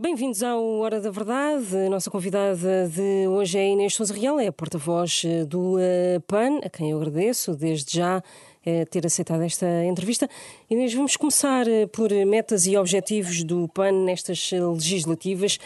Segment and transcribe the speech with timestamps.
[0.00, 1.76] Bem-vindos ao Hora da Verdade.
[1.76, 6.20] A nossa convidada de hoje é Inês Souza Real, é a porta-voz eh, do uh,
[6.24, 10.30] PAN, a quem eu agradeço desde já uh, ter aceitado esta entrevista.
[10.70, 15.58] Inês, vamos começar por metas e objetivos do PAN nestas legislativas.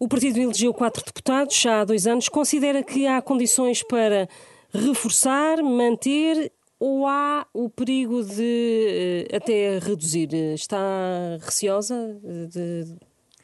[0.00, 2.28] O partido elegeu quatro deputados já há dois anos.
[2.28, 4.28] Considera que há condições para
[4.72, 6.50] reforçar, manter
[6.80, 10.34] ou há o perigo de até reduzir?
[10.34, 12.18] Está receosa
[12.50, 12.96] de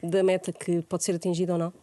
[0.03, 1.82] da meta que pode ser atingida ou não?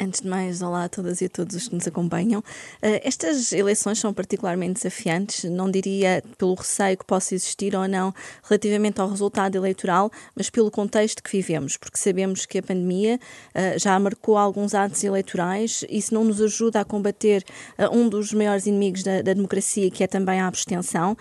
[0.00, 2.38] Antes de mais, olá a todas e a todos os que nos acompanham.
[2.38, 8.14] Uh, estas eleições são particularmente desafiantes, não diria pelo receio que possa existir ou não
[8.44, 13.18] relativamente ao resultado eleitoral, mas pelo contexto que vivemos, porque sabemos que a pandemia
[13.56, 17.44] uh, já marcou alguns atos eleitorais e isso não nos ajuda a combater
[17.76, 21.16] uh, um dos maiores inimigos da, da, democracia, que é também a abstenção,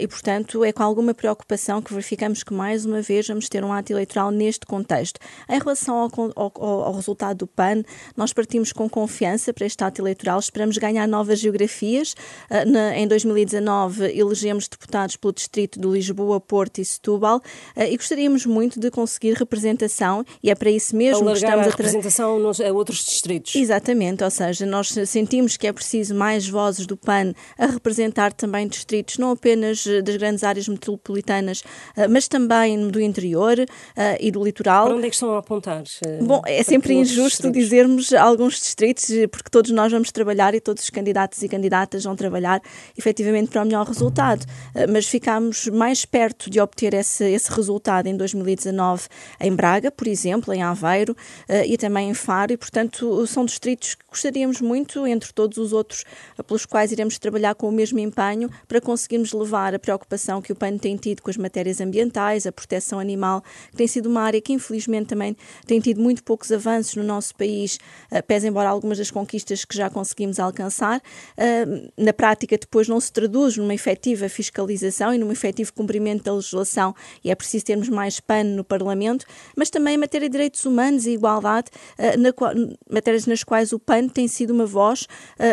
[0.00, 3.72] e portanto é com alguma preocupação que verificamos que mais uma vez vamos ter um
[3.72, 5.18] ato eleitoral neste contexto.
[5.48, 7.82] Em relação ao, ao, ao resultado do PAN,
[8.20, 12.14] nós partimos com confiança para este ato eleitoral, esperamos ganhar novas geografias.
[12.50, 18.44] Uh, em 2019 elegemos deputados pelo distrito de Lisboa, Porto e Setúbal uh, e gostaríamos
[18.44, 22.52] muito de conseguir representação e é para isso mesmo Alargar que estamos a, a representação
[22.68, 23.54] a outros distritos.
[23.54, 28.68] Exatamente, ou seja, nós sentimos que é preciso mais vozes do PAN a representar também
[28.68, 31.60] distritos, não apenas das grandes áreas metropolitanas,
[31.96, 33.56] uh, mas também do interior
[34.20, 34.84] e do litoral.
[34.84, 35.82] Para onde é que estão a apontar?
[36.20, 40.90] Bom, é sempre injusto dizermos alguns distritos, porque todos nós vamos trabalhar e todos os
[40.90, 42.60] candidatos e candidatas vão trabalhar
[42.96, 44.44] efetivamente para o melhor resultado.
[44.74, 49.08] Eh, mas ficámos mais perto de obter esse, esse resultado em 2019
[49.40, 51.16] em Braga, por exemplo, em Aveiro
[51.48, 55.72] eh, e também em Faro, e portanto são distritos que gostaríamos muito, entre todos os
[55.72, 56.04] outros
[56.38, 60.52] eh, pelos quais iremos trabalhar com o mesmo empenho para conseguirmos levar a preocupação que
[60.52, 64.22] o PAN tem tido com as matérias ambientais, a proteção animal, que tem sido uma
[64.22, 67.78] área que infelizmente também tem tido muito poucos avanços no nosso país
[68.26, 73.12] pese embora algumas das conquistas que já conseguimos alcançar, uh, na prática depois não se
[73.12, 76.94] traduz numa efetiva fiscalização e num efetivo cumprimento da legislação
[77.24, 79.24] e é preciso termos mais pano no Parlamento,
[79.56, 82.52] mas também em matéria de direitos humanos e igualdade, uh, na qual,
[82.90, 85.06] matérias nas quais o PAN tem sido uma voz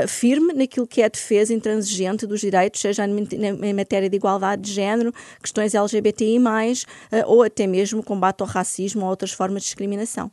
[0.07, 4.71] firme naquilo que é a defesa intransigente dos direitos, seja em matéria de igualdade de
[4.71, 6.39] género, questões LGBTI+,
[7.25, 10.31] ou até mesmo combate ao racismo ou outras formas de discriminação.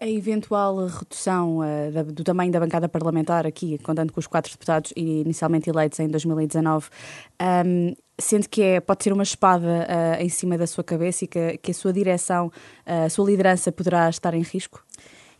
[0.00, 4.50] A eventual redução uh, da, do tamanho da bancada parlamentar, aqui, contando com os quatro
[4.50, 6.88] deputados inicialmente eleitos em 2019,
[7.66, 11.28] um, sente que é, pode ser uma espada uh, em cima da sua cabeça e
[11.28, 14.82] que, que a sua direção, uh, a sua liderança poderá estar em risco?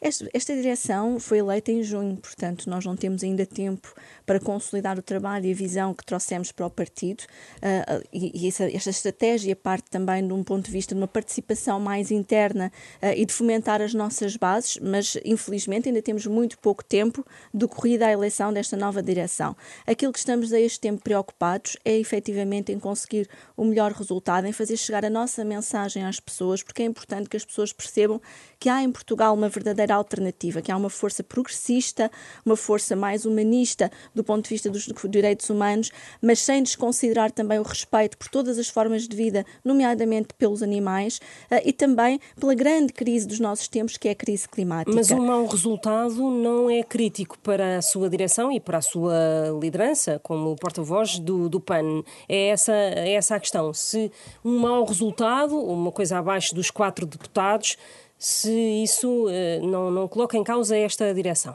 [0.04, 3.90] Esta, esta, direção foi eleita em junho, portanto, nós não temos ainda tempo
[4.26, 7.22] para consolidar o trabalho e a visão que trouxemos para o partido.
[7.22, 11.08] Uh, e, e essa, esta estratégia parte também de um ponto de vista de uma
[11.08, 12.70] participação mais interna
[13.02, 18.06] uh, e de fomentar as nossas bases, mas infelizmente ainda temos muito pouco tempo decorrida
[18.06, 19.56] a eleição desta nova direção.
[19.86, 23.26] Aquilo que estamos a este tempo preocupados é efetivamente em conseguir
[23.56, 27.38] o melhor resultado, em fazer chegar a nossa mensagem às pessoas, porque é importante que
[27.38, 28.20] as pessoas percebam
[28.58, 32.10] que há em Portugal uma verdadeira alternativa, que há uma força progressista,
[32.44, 35.90] uma força mais humanista do ponto de vista dos direitos humanos,
[36.20, 41.20] mas sem desconsiderar também o respeito por todas as formas de vida, nomeadamente pelos animais,
[41.50, 44.94] eh, e também pela grande crise dos nossos tempos, que é a crise climática.
[44.94, 49.14] Mas um mau resultado não é crítico para a sua direção e para a sua
[49.60, 52.02] liderança, como porta-voz do, do PAN.
[52.28, 53.72] É essa, é essa a questão.
[53.72, 54.10] Se
[54.44, 57.76] um mau resultado, uma coisa abaixo dos quatro deputados,
[58.18, 58.50] se
[58.82, 61.54] isso eh, não, não coloca em causa esta direção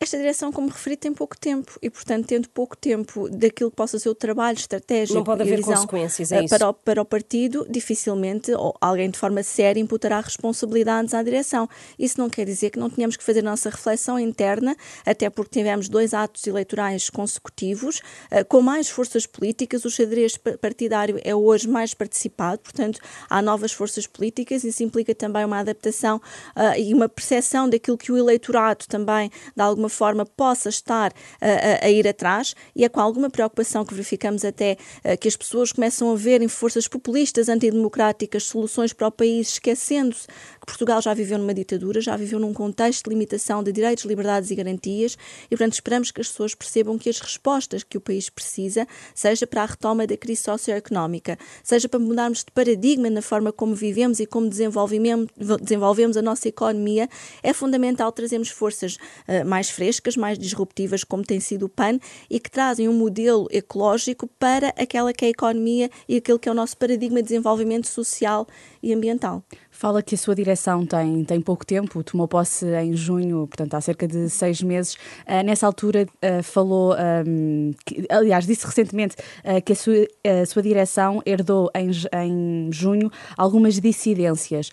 [0.00, 1.78] esta direção, como referi, tem pouco tempo.
[1.82, 5.60] E, portanto, tendo pouco tempo daquilo que possa ser o trabalho estratégico não pode haver
[5.60, 10.20] consequências, é eh, para, o, para o partido, dificilmente ou alguém de forma séria imputará
[10.20, 11.68] responsabilidades à direção.
[11.98, 15.58] Isso não quer dizer que não tenhamos que fazer a nossa reflexão interna, até porque
[15.58, 21.68] tivemos dois atos eleitorais consecutivos, eh, com mais forças políticas, o xadrez partidário é hoje
[21.68, 26.16] mais participado, portanto, há novas forças políticas, isso implica também uma adaptação
[26.56, 31.86] uh, e uma percepção daquilo que o eleitorado também, de alguma forma possa estar a,
[31.86, 35.72] a, ir atrás e é com alguma preocupação que verificamos até eh, que as pessoas
[35.72, 41.12] começam a ver em forças populistas, antidemocráticas, soluções para o país, esquecendo-se que Portugal já
[41.12, 45.50] viveu numa ditadura, já viveu num contexto de limitação de direitos, liberdades e garantias e,
[45.50, 49.62] portanto, esperamos que as pessoas percebam que as respostas que o país precisa, seja para
[49.62, 54.26] a retoma da crise socioeconómica, seja para mudarmos de paradigma na forma como vivemos e
[54.26, 57.08] como desenvolvemos a nossa economia,
[57.42, 58.96] é fundamental trazermos forças
[59.28, 63.46] uh, mais frescas, mais disruptivas, como tem sido o PAN, e que trazem um modelo
[63.50, 67.28] ecológico para aquela que é a economia e aquele que é o nosso paradigma de
[67.28, 68.46] desenvolvimento social
[68.82, 69.42] e ambiental.
[69.74, 73.80] Fala que a sua direção tem, tem pouco tempo, tomou posse em junho, portanto há
[73.80, 74.94] cerca de seis meses.
[75.26, 76.94] Uh, nessa altura uh, falou,
[77.26, 80.06] um, que, aliás, disse recentemente uh, que a sua,
[80.42, 84.70] a sua direção herdou em, em junho algumas dissidências.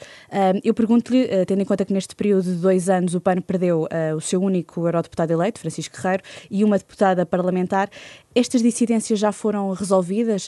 [0.64, 4.22] eu pergunto-lhe, tendo em conta que neste período de dois anos o PAN perdeu o
[4.22, 7.90] seu único eurodeputado eleito, Francisco Guerreiro, e uma deputada parlamentar,
[8.36, 10.48] estas dissidências já foram resolvidas?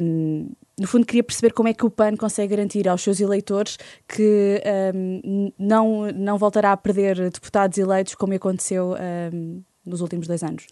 [0.00, 0.48] Um,
[0.80, 3.76] no fundo, queria perceber como é que o PAN consegue garantir aos seus eleitores
[4.08, 4.62] que
[4.94, 8.96] um, não, não voltará a perder deputados eleitos como aconteceu
[9.30, 10.66] um, nos últimos dois anos.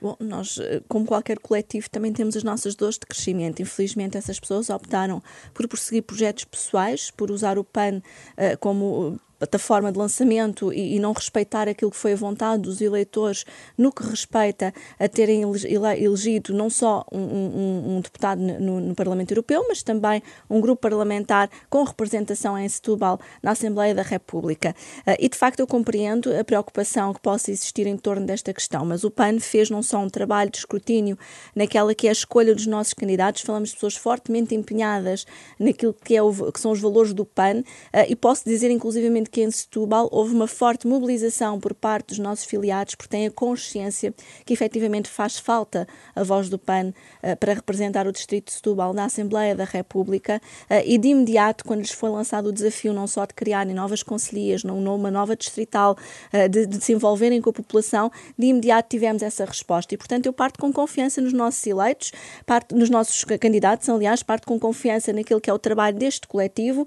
[0.00, 3.62] Bom, nós, eh, como qualquer coletivo, também temos as nossas dores de crescimento.
[3.62, 5.22] Infelizmente, essas pessoas optaram
[5.54, 10.98] por prosseguir projetos pessoais, por usar o PAN uh, como plataforma de lançamento e, e,
[11.00, 13.44] não respeitar aquilo que foi a vontade dos eleitores
[13.76, 19.32] no que respeita a terem elegido não só um, um, um deputado no, no, Parlamento
[19.32, 24.76] Europeu, mas também um grupo parlamentar com representação em Setúbal na Assembleia da República.
[25.00, 28.84] Uh, e de facto eu compreendo a preocupação que possa existir em torno desta questão,
[28.84, 31.18] mas o PAN fez não só um trabalho de escrutínio
[31.54, 35.26] naquela que é a escolha dos nossos candidatos, falamos de pessoas fortemente empenhadas
[35.58, 37.64] naquilo que, é o, que são os valores do PAN, uh,
[38.08, 42.44] e posso dizer inclusivamente que em Setúbal houve uma forte mobilização por parte dos nossos
[42.44, 44.14] filiados, porque têm a consciência
[44.44, 46.92] que efetivamente faz falta a voz do PAN
[47.22, 50.40] uh, para representar o Distrito de Setúbal na Assembleia da República
[50.70, 54.02] uh, e de imediato, quando lhes foi lançado o desafio não só de criarem novas
[54.02, 55.96] conselhias, numa nova distrital,
[56.32, 59.94] uh, de, de se envolverem com a população, de imediato tivemos essa resposta.
[59.94, 62.12] E, portanto, eu parto com confiança nos nossos eleitos,
[62.44, 66.86] parto nos nossos candidatos, aliás, parto com confiança naquilo que é o trabalho deste coletivo,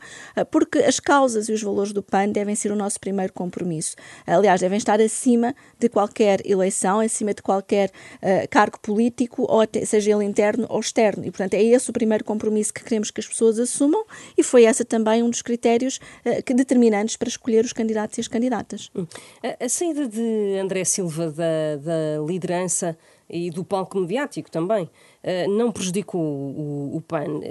[0.52, 3.96] porque as causas e os valores do PAN devem ser o nosso primeiro compromisso.
[4.28, 7.90] Aliás, devem estar acima de qualquer eleição, acima de qualquer
[8.22, 11.26] uh, cargo político, ou até, seja ele interno ou externo.
[11.26, 14.06] E, portanto, é esse o primeiro compromisso que queremos que as pessoas assumam
[14.38, 18.22] e foi essa também um dos critérios uh, que determinantes para escolher os candidatos e
[18.22, 18.90] as candidatas.
[18.96, 19.08] Hum.
[19.44, 22.98] A, a saída de André Silva da, da liderança
[23.30, 24.84] e do palco mediático também.
[25.24, 27.38] Uh, não prejudicou o, PAN.
[27.38, 27.44] Uh,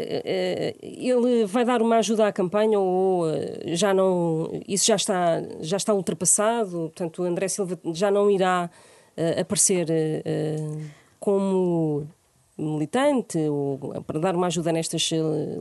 [0.83, 3.27] ele vai dar uma ajuda à campanha ou
[3.67, 4.51] já não.
[4.67, 6.71] Isso já está, já está ultrapassado?
[6.95, 8.71] Portanto, o André Silva já não irá
[9.41, 9.87] aparecer
[11.21, 12.07] como
[12.59, 15.11] militante ou para dar uma ajuda nestas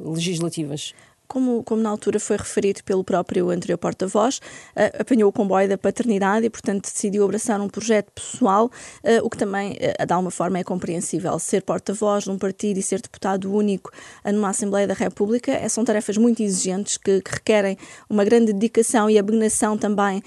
[0.05, 0.93] legislativas?
[1.33, 5.79] Como, como na altura foi referido pelo próprio anterior porta-voz, uh, apanhou o comboio da
[5.79, 10.29] paternidade e, portanto, decidiu abraçar um projeto pessoal, uh, o que também, uh, de alguma
[10.29, 11.39] forma, é compreensível.
[11.39, 13.91] Ser porta-voz num partido e ser deputado único
[14.23, 17.77] numa Assembleia da República são tarefas muito exigentes que, que, requerem
[18.07, 20.21] uma grande dedicação e abnegação também,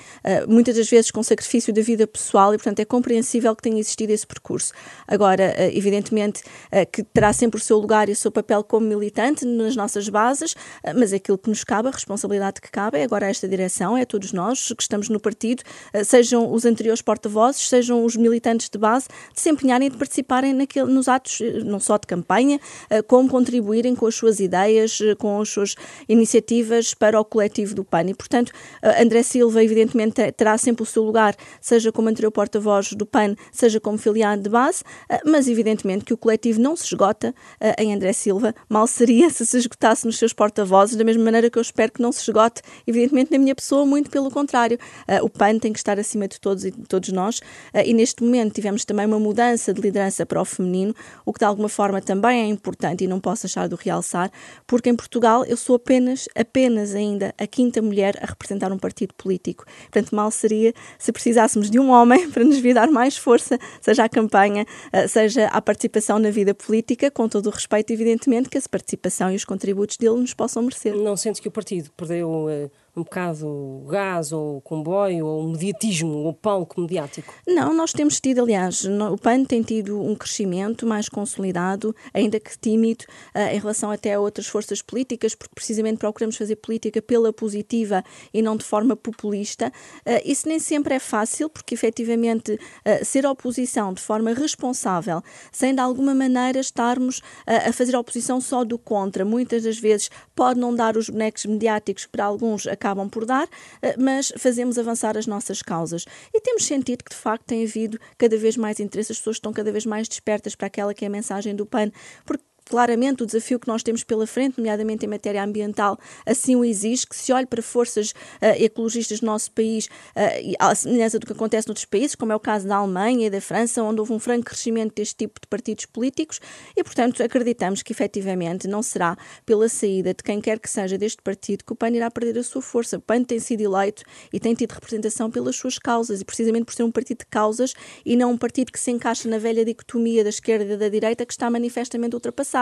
[0.49, 4.13] muitas das vezes com sacrifício da vida pessoal e, portanto, é compreensível que tenha existido
[4.13, 4.73] esse percurso.
[5.07, 6.43] Agora, evidentemente,
[6.91, 10.55] que terá sempre o seu lugar e o seu papel como militante nas nossas bases,
[10.97, 14.07] mas aquilo que nos cabe, a responsabilidade que cabe é agora esta direção, é a
[14.07, 15.63] todos nós que estamos no partido,
[15.93, 20.55] eh, sejam os anteriores porta-vozes, sejam os militantes de base, de se empenharem de participarem
[20.55, 22.59] naquele, nos atos, eh, não só de campanha,
[22.89, 25.75] eh, como contribuírem com as suas ideias, com as suas
[26.09, 28.05] iniciativas para o coletivo do PAN.
[28.09, 28.53] E, portanto,
[28.83, 33.81] André Silva, evidentemente, terá sempre o seu lugar, seja como anterior porta-voz do PAN, seja
[33.81, 34.83] como filiado de base,
[35.25, 37.35] mas, evidentemente, que o coletivo não se esgota
[37.79, 38.55] em André Silva.
[38.69, 42.03] Mal seria se se esgotasse nos seus porta-vozes da mesma maneira que eu espero que
[42.03, 44.79] não se esgote, evidentemente, na minha pessoa, muito pelo contrário.
[45.09, 47.95] Uh, o PAN tem que estar acima de todos e de todos nós, uh, e
[47.95, 51.69] neste momento tivemos também uma mudança de liderança para o feminino, o que de alguma
[51.69, 54.31] forma também é importante e não posso deixar de realçar,
[54.67, 59.15] porque em Portugal eu sou apenas, apenas ainda a quinta mulher a representar um partido
[59.15, 59.65] político.
[59.91, 64.05] Portanto, mal seria se precisássemos de um homem para nos vir dar mais força, seja
[64.05, 68.59] à campanha, uh, seja à participação na vida política, com todo o respeito, evidentemente, que
[68.59, 70.95] essa participação e os contributos dele nos possam merecer.
[70.95, 75.45] Não sente que o partido perdeu uh, um bocado o gás ou o comboio ou
[75.45, 77.35] o mediatismo ou o palco mediático?
[77.47, 82.59] Não, nós temos tido, aliás, o PAN tem tido um crescimento mais consolidado, ainda que
[82.59, 87.33] tímido, uh, em relação até a outras forças políticas, porque precisamente procuramos fazer política pela
[87.33, 89.71] positiva e não de forma populista.
[90.07, 95.23] Uh, isso nem sempre é fácil, porque efetivamente uh, ser oposição de forma responsável,
[95.53, 100.59] sem de alguma maneira estarmos a fazer oposição só do contra, muitas das vezes pode
[100.59, 103.49] não dar os bonecos mediáticos para alguns acabam por dar,
[103.83, 106.05] eh, mas fazemos avançar as nossas causas.
[106.33, 109.53] E temos sentido que, de facto, tem havido cada vez mais interesse, as pessoas estão
[109.53, 111.91] cada vez mais despertas para aquela que é a mensagem do PAN,
[112.25, 116.65] porque claramente o desafio que nós temos pela frente, nomeadamente em matéria ambiental, assim o
[116.65, 121.27] exige, que se olhe para forças uh, ecologistas do nosso país, uh, à semelhança do
[121.27, 124.13] que acontece noutros países, como é o caso da Alemanha e da França, onde houve
[124.13, 126.41] um franco crescimento deste tipo de partidos políticos,
[126.77, 131.23] e, portanto, acreditamos que efetivamente não será pela saída de quem quer que seja deste
[131.23, 132.97] partido que o PAN irá perder a sua força.
[132.97, 136.75] O PAN tem sido eleito e tem tido representação pelas suas causas, e precisamente por
[136.75, 140.25] ser um partido de causas e não um partido que se encaixa na velha dicotomia
[140.25, 142.56] da esquerda e da direita que está manifestamente ultrapassada.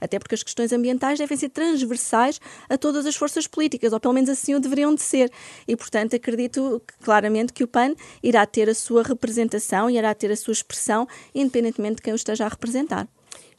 [0.00, 4.14] Até porque as questões ambientais devem ser transversais a todas as forças políticas, ou pelo
[4.14, 5.30] menos assim o deveriam de ser.
[5.68, 10.30] E, portanto, acredito claramente que o PAN irá ter a sua representação e irá ter
[10.30, 13.08] a sua expressão, independentemente de quem o esteja a representar.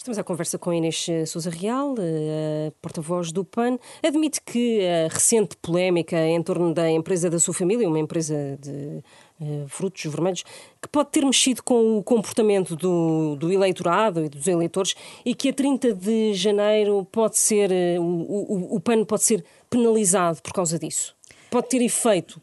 [0.05, 3.79] Estamos à conversa com Inês Sousa Real, eh, porta-voz do PAN.
[4.03, 9.01] Admite que a recente polémica em torno da empresa da sua família, uma empresa de
[9.41, 10.44] uh, frutos vermelhos,
[10.79, 14.94] que pode ter mexido com o comportamento do, do eleitorado e dos eleitores
[15.25, 19.44] e que a 30 de janeiro pode ser, uh, o, o, o PAN pode ser
[19.72, 21.15] penalizado por causa disso?
[21.50, 22.39] Pode ter efeito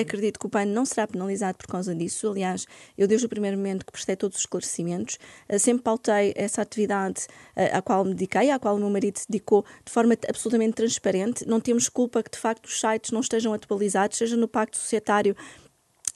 [0.00, 2.28] Acredito que o PAN não será penalizado por causa disso.
[2.28, 6.62] Aliás, eu desde o primeiro momento que prestei todos os esclarecimentos, eh, sempre pautei essa
[6.62, 10.16] atividade eh, à qual me dediquei, à qual o meu marido se dedicou de forma
[10.28, 11.46] absolutamente transparente.
[11.46, 15.36] Não temos culpa que de facto os sites não estejam atualizados, seja no Pacto Societário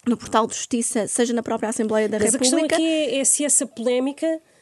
[0.06, 2.54] no portal de justiça, seja na própria Assembleia da Mas República.
[2.54, 4.55] Mas a questão aqui é, é se essa polémica eh, eh,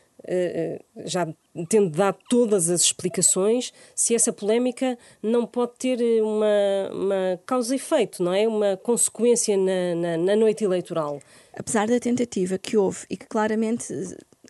[1.04, 1.28] já
[1.69, 7.75] tendo dado todas as explicações, se essa polémica não pode ter eh, uma, uma causa
[7.75, 8.49] e efeito, não é?
[8.49, 11.21] Uma consequência na, na, na noite eleitoral.
[11.52, 13.93] Apesar da tentativa que houve e que claramente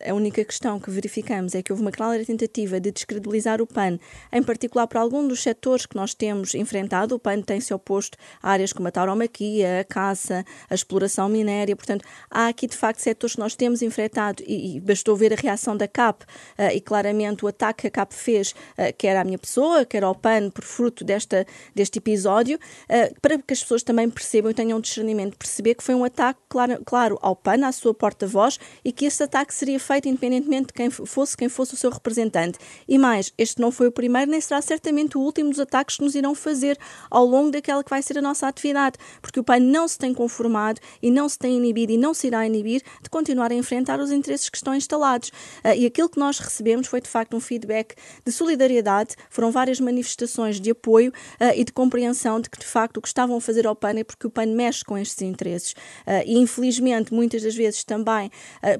[0.02, 3.98] a única questão que verificamos é que houve uma clara tentativa de descredibilizar o PAN,
[4.32, 7.14] em particular para algum dos setores que nós temos enfrentado.
[7.14, 11.76] O PAN tem-se oposto a áreas como a tauromaquia, a caça, a exploração minéria.
[11.76, 15.36] Portanto, há aqui de facto setores que nós temos enfrentado e, e bastou ver a
[15.36, 19.24] reação da CAP uh, e claramente o ataque que a CAP fez, uh, quer à
[19.24, 23.82] minha pessoa, quer ao PAN, por fruto desta, deste episódio, uh, para que as pessoas
[23.82, 27.72] também percebam e tenham discernimento, perceber que foi um ataque, claro, claro ao PAN, à
[27.72, 31.76] sua porta-voz, e que esse ataque seria feito independentemente de quem fosse quem fosse o
[31.76, 32.58] seu representante.
[32.88, 36.04] E mais, este não foi o primeiro, nem será certamente o último dos ataques que
[36.04, 36.78] nos irão fazer
[37.10, 40.12] ao longo daquela que vai ser a nossa atividade, porque o PAN não se tem
[40.14, 44.00] conformado e não se tem inibido e não se irá inibir de continuar a enfrentar
[44.00, 45.28] os interesses que estão instalados.
[45.64, 49.80] Uh, e aquilo que nós recebemos foi de facto um feedback de solidariedade, foram várias
[49.80, 51.10] manifestações de apoio
[51.40, 53.98] uh, e de compreensão de que de facto o que estavam a fazer ao PAN
[53.98, 55.72] é porque o PAN mexe com estes interesses.
[55.72, 58.30] Uh, e infelizmente, muitas das vezes também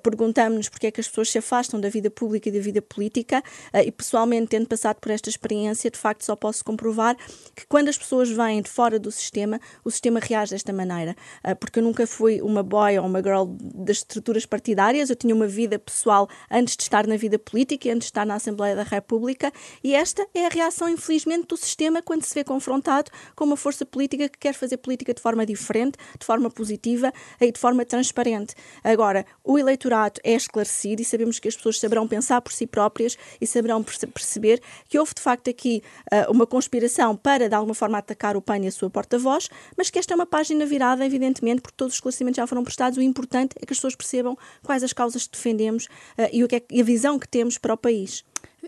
[0.02, 3.42] perguntamos-nos porque é que as pessoas se afastam da vida pública e da vida política,
[3.72, 7.16] eh, e pessoalmente, tendo passado por esta experiência, de facto só posso comprovar
[7.54, 11.16] que quando as pessoas vêm de fora do sistema, o sistema reage desta maneira.
[11.42, 15.34] Eh, porque eu nunca fui uma boy ou uma girl das estruturas partidárias, eu tinha
[15.34, 18.76] uma vida pessoal antes de estar na vida política e antes de estar na Assembleia
[18.76, 23.44] da República, e esta é a reação, infelizmente, do sistema quando se vê confrontado com
[23.44, 27.58] uma força política que quer fazer política de forma diferente, de forma positiva e de
[27.58, 28.54] forma transparente.
[28.84, 33.16] Agora, o eleitorado é esclarecido e sabemos que as pessoas saberão pensar por si próprias
[33.40, 37.98] e saberão perceber que houve de facto aqui uh, uma conspiração para de alguma forma
[37.98, 41.62] atacar o PAN e a sua porta-voz, mas que esta é uma página virada, evidentemente,
[41.62, 42.98] porque todos os esclarecimentos já foram prestados.
[42.98, 45.86] O importante é que as pessoas percebam quais as causas que defendemos
[46.18, 48.24] uh, e, o que é, e a visão que temos para o país.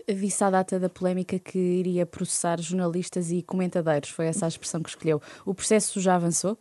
[0.07, 4.81] Vista a data da polémica que iria processar jornalistas e comentadores, foi essa a expressão
[4.81, 5.21] que escolheu.
[5.45, 6.57] O processo já avançou?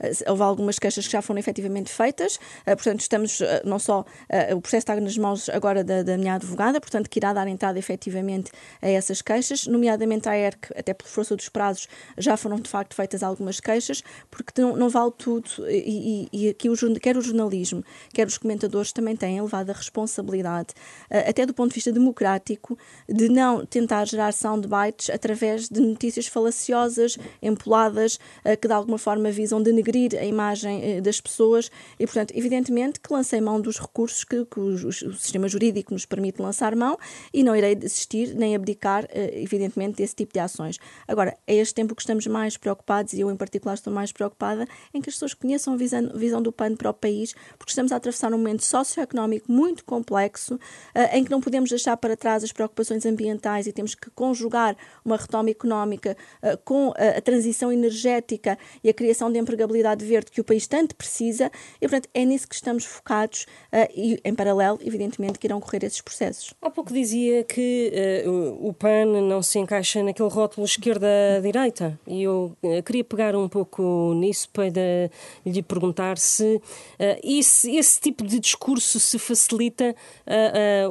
[0.00, 4.04] Eh, houve algumas queixas que já foram efetivamente feitas, eh, portanto, estamos eh, não só.
[4.52, 7.78] o processo está nas mãos agora da, da, minha advogada, portanto, que irá dar entrada
[7.78, 8.50] efetivamente
[8.82, 11.88] a essas queixas, nomeadamente à ERC, até por força dos prazos,
[12.18, 16.68] já foram de facto feitas algumas queixas, porque não, não vale tudo e, e, aqui
[16.68, 20.68] o, quer o jornalismo, quer os comentadores também têm elevada responsabilidade,
[21.10, 22.78] até do ponto de vista democrático,
[23.08, 28.18] de não tentar gerar soundbites através de notícias falaciosas, empoladas,
[28.60, 33.12] que de alguma forma visam denegrir a imagem eh, das pessoas e, portanto, evidentemente que
[33.12, 36.98] lancei mão dos recursos que, que o, o, sistema jurídico nos permite lançar mão
[37.32, 40.78] e não irei desistir nem abdicar, eh, evidentemente, desse tipo de ações.
[41.08, 44.66] Agora, é este tempo que estamos mais preocupados e eu, em particular, estou mais preocupada
[44.92, 47.70] em que as pessoas conheçam a visão, a visão do PAN para o país, porque
[47.70, 50.58] estamos a atravessar um momento socioeconómico muito complexo
[50.94, 54.76] eh, em que não podemos deixar para trás as preocupações ambientais e temos que conjugar
[55.04, 56.16] uma retoma económica
[56.64, 60.94] com a, transição energética e a criação de empresas empregabilidade verde que o país tanto
[60.94, 65.60] precisa e, portanto, é nisso que estamos focados uh, e, em paralelo, evidentemente, que irão
[65.60, 66.52] correr esses processos.
[66.60, 67.92] Há pouco dizia que
[68.26, 73.48] uh, o PAN não se encaixa naquele rótulo esquerda-direita e eu uh, queria pegar um
[73.48, 74.64] pouco nisso para
[75.46, 76.60] lhe perguntar se
[77.22, 79.94] esse, esse, tipo de discurso se facilita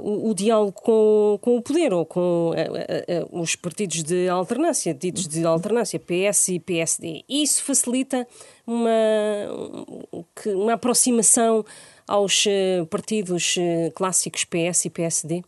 [0.01, 2.51] o, o, diálogo com, com, o poder ou com
[3.31, 7.23] os partidos de alternância, ditos de alternância, PS e PSD.
[7.27, 8.25] Isso facilita
[8.65, 8.89] uma,
[10.45, 11.65] uma aproximação
[12.07, 15.43] aos eh, partidos eh, clássicos PS e PSD?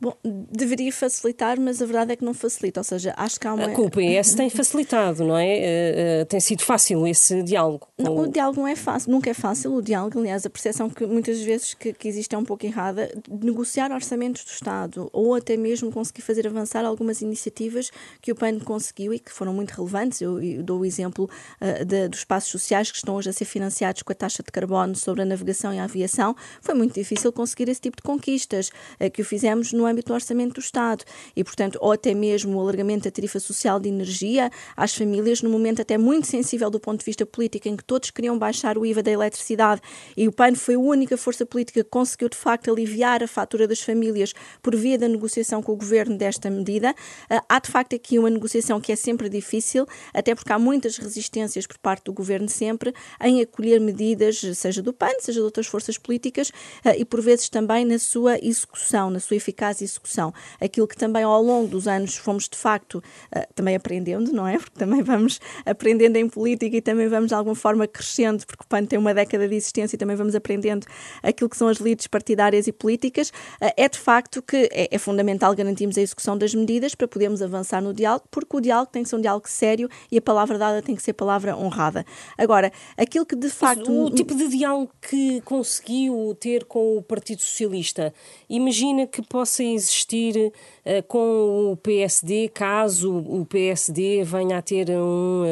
[0.00, 2.78] Bom, deveria facilitar, mas a verdade é que não facilita.
[2.78, 3.70] Ou seja, acho que há uma.
[3.70, 5.56] Com o PS tem facilitado, não é?
[5.56, 7.88] Uh, uh, tem sido fácil esse diálogo.
[7.98, 8.20] Não, o...
[8.20, 9.74] o diálogo não é fácil, nunca é fácil.
[9.74, 13.10] O diálogo, aliás, a percepção que muitas vezes que, que existe é um pouco errada.
[13.28, 17.90] Negociar orçamentos do Estado ou até mesmo conseguir fazer avançar algumas iniciativas
[18.22, 20.20] que o PAN conseguiu e que foram muito relevantes.
[20.20, 21.28] Eu, eu dou o exemplo
[21.60, 24.52] uh, de, dos espaços sociais que estão hoje a ser financiados com a taxa de
[24.52, 26.36] carbono sobre a navegação e a aviação.
[26.60, 28.70] Foi muito difícil conseguir esse tipo de conquistas
[29.12, 31.04] que o fizemos no âmbito do orçamento do Estado
[31.34, 35.50] e, portanto, ou até mesmo o alargamento da tarifa social de energia às famílias, num
[35.50, 38.86] momento até muito sensível do ponto de vista político, em que todos queriam baixar o
[38.86, 39.80] IVA da eletricidade
[40.16, 43.66] e o PAN foi a única força política que conseguiu, de facto, aliviar a fatura
[43.66, 46.94] das famílias por via da negociação com o governo desta medida.
[47.28, 50.96] Ah, há, de facto, aqui uma negociação que é sempre difícil, até porque há muitas
[50.98, 52.92] resistências por parte do governo sempre
[53.22, 56.52] em acolher medidas, seja do PAN, seja de outras forças políticas,
[56.84, 59.36] ah, e por vezes também na sua execução, na sua
[59.78, 60.32] eficaz execução.
[60.60, 64.58] Aquilo que também ao longo dos anos fomos de facto uh, também aprendendo, não é?
[64.58, 68.66] Porque também vamos aprendendo em política e também vamos de alguma forma crescendo, porque o
[68.66, 70.86] PAN tem uma década de existência e também vamos aprendendo
[71.22, 73.30] aquilo que são as lides partidárias e políticas.
[73.60, 77.42] Uh, é de facto que é, é fundamental garantirmos a execução das medidas para podermos
[77.42, 80.58] avançar no diálogo, porque o diálogo tem que ser um diálogo sério e a palavra
[80.58, 82.04] dada tem que ser palavra honrada.
[82.36, 83.88] Agora, aquilo que de facto.
[83.88, 88.12] O tipo de diálogo que conseguiu ter com o Partido Socialista,
[88.48, 94.90] imagina que possa existir existir uh, com o PSD, caso o PSD venha a ter
[94.90, 95.44] um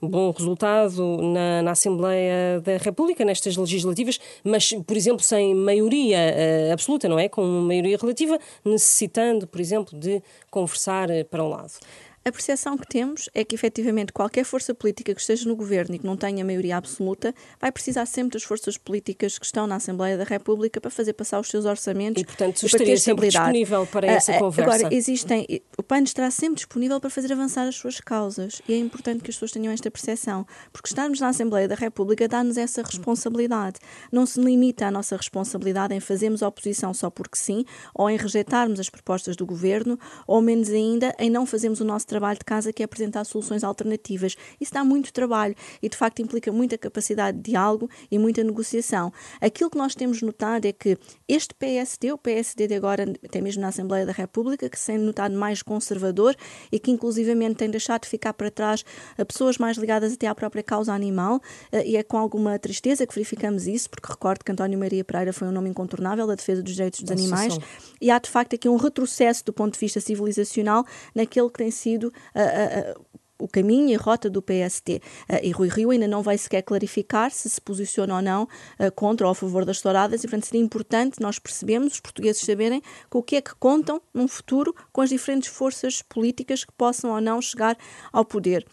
[0.00, 6.18] uh, bom resultado na, na, Assembleia da República, nestas legislativas, mas, por exemplo, sem maioria
[6.18, 7.28] uh, absoluta, não é?
[7.28, 11.72] Com maioria relativa, necessitando, por exemplo, de conversar para um lado.
[12.24, 15.98] A percepção que temos é que, efetivamente, qualquer força política que esteja no governo e
[15.98, 20.16] que não tenha maioria absoluta vai precisar sempre das forças políticas que estão na Assembleia
[20.16, 24.38] da República para fazer passar os seus orçamentos e, portanto, estaria sempre disponível para essa
[24.38, 24.76] conversa.
[24.76, 25.46] Agora, existem.
[25.76, 29.30] O PAN estará sempre disponível para fazer avançar as suas causas e é importante que
[29.30, 33.80] as pessoas tenham esta percepção, porque estarmos na Assembleia da República dá-nos essa responsabilidade.
[34.12, 38.78] Não se limita a nossa responsabilidade em fazermos oposição só porque sim, ou em rejeitarmos
[38.78, 42.72] as propostas do governo, ou menos ainda em não fazermos o nosso trabalho de casa,
[42.72, 44.36] que é apresentar soluções alternativas.
[44.60, 49.12] Isso dá muito trabalho e, de facto, implica muita capacidade de diálogo e muita negociação.
[49.40, 53.62] Aquilo que nós temos notado é que este PSD, o PSD de agora, até mesmo
[53.62, 56.36] na Assembleia da República, que se tem notado mais conservador
[56.70, 58.84] e que, inclusivamente, tem deixado de ficar para trás
[59.26, 63.14] pessoas mais ligadas até à própria causa animal, eh, e é com alguma tristeza que
[63.14, 66.74] verificamos isso, porque recordo que António Maria Pereira foi um nome incontornável da defesa dos
[66.74, 67.58] direitos dos animais,
[68.00, 71.70] e há, de facto, aqui um retrocesso do ponto de vista civilizacional naquele que tem
[71.70, 72.12] sido sido
[73.38, 75.02] o caminho e rota do PST.
[75.42, 78.48] e Rui Rio ainda não vai sequer clarificar se se posiciona ou não
[78.94, 82.80] contra ou a favor das touradas, e portanto seria importante nós percebemos, os portugueses saberem,
[83.10, 87.10] com o que é que contam num futuro com as diferentes forças políticas que possam
[87.10, 87.76] ou não chegar
[88.12, 88.64] ao poder.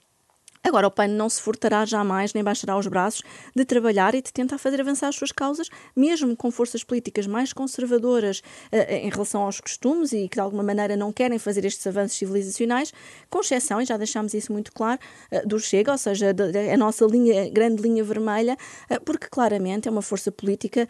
[0.61, 3.23] Agora, o PAN não se furtará jamais, nem baixará os braços,
[3.55, 7.53] de trabalhar e de tentar fazer avançar as suas causas, mesmo com forças políticas mais
[7.53, 11.87] conservadoras uh, em relação aos costumes e que de alguma maneira não querem fazer estes
[11.87, 12.93] avanços civilizacionais,
[13.29, 14.99] com exceção, e já deixámos isso muito claro,
[15.31, 18.57] uh, do Chega, ou seja, de, de, a nossa linha, grande linha vermelha,
[19.05, 20.87] porque claramente é uma força política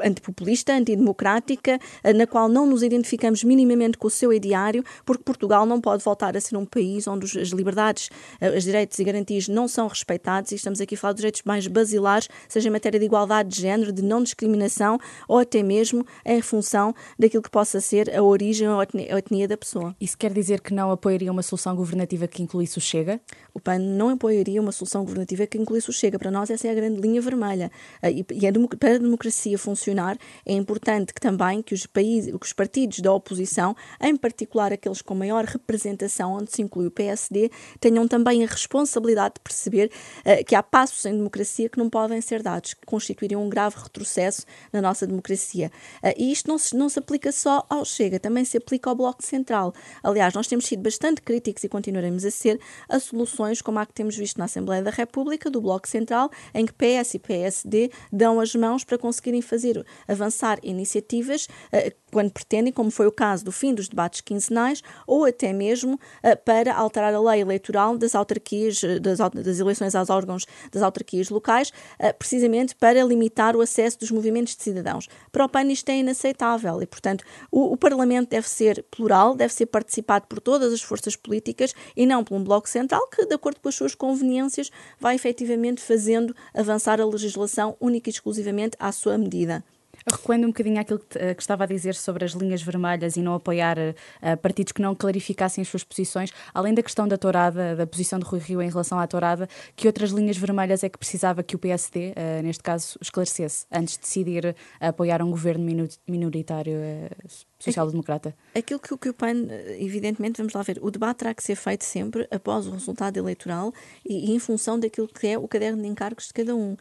[0.00, 1.78] antipopulista, antidemocrática,
[2.14, 6.36] na qual não nos identificamos minimamente com o seu ideário, porque Portugal não pode voltar
[6.36, 8.10] a ser um país onde as liberdades
[8.56, 11.66] os direitos e garantias não são respeitados e estamos aqui a falar dos direitos mais
[11.66, 16.40] basilares, seja em matéria de igualdade de género, de não discriminação ou até mesmo em
[16.40, 18.84] função daquilo que possa ser a origem ou a
[19.18, 19.94] etnia da pessoa.
[20.00, 23.20] Isso quer dizer que não apoiaria uma solução governativa que incluísse o Chega?
[23.52, 26.18] O PAN não apoiaria uma solução governativa que incluísse o Chega.
[26.18, 27.70] Para nós essa é a grande linha vermelha.
[28.02, 32.52] Ah, e para a democracia funcionar é importante que também que os, países, que os
[32.52, 38.06] partidos da oposição, em particular aqueles com maior representação, onde se inclui o PSD, tenham
[38.06, 42.42] também a responsabilidade de perceber uh, que há passos em democracia que não podem ser
[42.42, 45.70] dados, que constituiriam um grave retrocesso na nossa democracia.
[46.02, 48.96] Uh, e isto não se, não se aplica só ao Chega, também se aplica ao
[48.96, 49.72] Bloco Central.
[50.02, 53.92] Aliás, nós temos sido bastante críticos e continuaremos a ser a soluções como a que
[53.92, 58.40] temos visto na Assembleia da República, do Bloco Central, em que PS e PSD dão
[58.40, 63.50] as mãos para conseguirem fazer avançar iniciativas uh, quando pretendem, como foi o caso do
[63.50, 68.80] fim dos debates quinzenais, ou até mesmo uh, para alterar a lei eleitoral das autarquias,
[69.00, 71.70] das, das eleições aos órgãos das autarquias locais,
[72.00, 75.08] uh, precisamente para limitar o acesso dos movimentos de cidadãos.
[75.30, 79.52] Para o PAN isto é inaceitável e, portanto, o, o Parlamento deve ser plural, deve
[79.52, 83.34] ser participado por todas as forças políticas e não por um bloco central que, de
[83.34, 88.90] acordo com as suas conveniências, vai efetivamente fazendo avançar a legislação única e exclusivamente à
[88.92, 89.64] sua medida.
[90.10, 93.34] Recuando um bocadinho àquilo que, que, estava a dizer sobre as linhas vermelhas e não
[93.34, 97.86] apoiar uh, partidos que não clarificassem as suas posições, além da questão da tourada, da
[97.86, 101.42] posição de Rui Rio em relação à tourada, que outras linhas vermelhas é que precisava
[101.42, 106.74] que o PSD, uh, eh, neste caso, esclarecesse antes de decidir apoiar um governo minoritário
[106.74, 108.34] uh, social-democrata?
[108.54, 109.46] Aquilo que, que, o PAN,
[109.78, 113.72] evidentemente, vamos lá ver, o debate terá que ser feito sempre após o resultado eleitoral
[114.04, 116.76] e, e em função daquilo que é o caderno de encargos de cada um.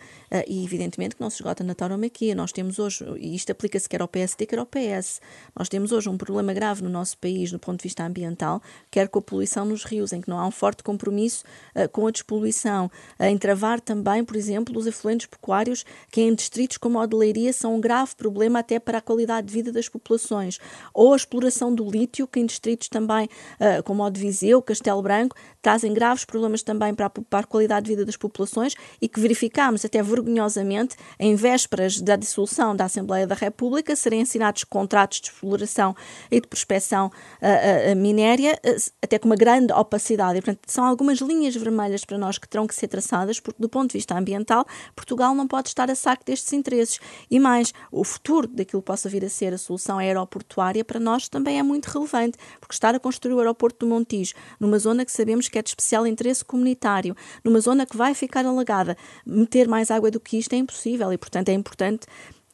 [0.48, 2.36] e, evidentemente, que não se esgota na tauromaquia.
[2.36, 5.22] Nós temos hoje e isto aplica-se quer ao PSD, quer ao PS.
[5.56, 9.08] Nós temos hoje um problema grave no nosso país do ponto de vista ambiental, quer
[9.08, 11.44] com a poluição nos rios, em que não há um forte compromisso
[11.76, 16.34] uh, com a despoluição, uh, em travar também, por exemplo, os afluentes pecuários, que em
[16.34, 19.90] distritos como a Odeleiria são um grave problema até para a qualidade de vida das
[19.90, 20.60] populações,
[20.94, 23.26] ou a exploração do lítio, que em distritos também
[23.60, 27.92] uh, como o de Viseu, Castelo Branco, trazem graves problemas também para a, qualidade de
[27.92, 33.36] vida das populações e que verificamos até vergonhosamente em vésperas da dissolução da Assembleia da
[33.36, 35.96] República serem assinados contratos de exploração
[36.30, 38.60] e de prospecção uh, uh, minéria,
[39.02, 40.40] até com uma grande opacidade.
[40.40, 43.70] E, portanto, são algumas linhas vermelhas para nós que terão que ser traçadas, porque, do
[43.70, 47.00] ponto de vista ambiental, Portugal não pode estar a saco destes interesses.
[47.30, 51.28] E mais, o futuro daquilo que possa vir a ser a solução aeroportuária para nós
[51.28, 55.12] também é muito relevante, porque estar a construir o aeroporto do Montijo, numa zona que
[55.12, 58.96] sabemos que é de especial interesse comunitário, numa zona que vai ficar alagada,
[59.26, 62.08] meter mais água do que isto é impossível e, portanto, é importante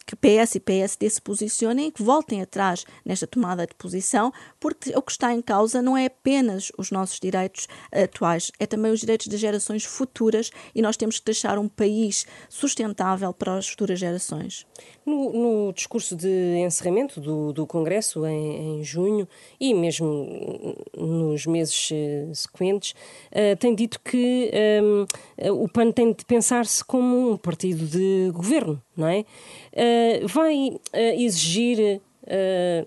[0.09, 4.89] que PS e PSD se posicionem e que voltem atrás nesta tomada de posição, porque
[4.97, 9.01] o que está em causa não é apenas os nossos direitos atuais, é também os
[9.01, 13.99] direitos das gerações futuras e nós temos que deixar um país sustentável para as futuras
[13.99, 14.65] gerações.
[15.05, 19.27] No, no discurso de encerramento do, do Congresso em, em, junho
[19.59, 22.95] e mesmo nos meses uh, sequentes,
[23.31, 24.51] uh, tem dito que
[24.83, 25.05] um,
[25.37, 29.25] eh, o PAN tem de pensar-se como um partido de governo, não é?
[29.73, 30.79] Uh, vai
[31.17, 32.85] exigir Uh,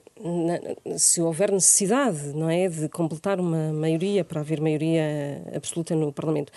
[0.96, 5.02] se houver necessidade, não é, de completar uma maioria para haver maioria
[5.52, 6.52] absoluta no Parlamento,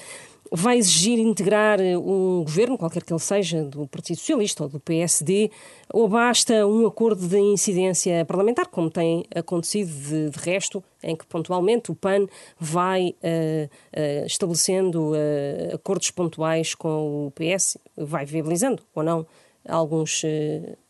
[0.52, 5.52] vai exigir integrar um governo, qualquer que ele seja, do Partido Socialista ou do PSD,
[5.92, 11.26] ou basta um acordo de incidência parlamentar, como tem acontecido de, de resto, em que
[11.26, 12.28] pontualmente o PAN
[12.60, 19.26] vai uh, uh, estabelecendo uh, acordos pontuais com o PS, vai viabilizando ou não
[19.68, 20.22] alguns,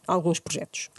[0.07, 0.89] alguns projetos?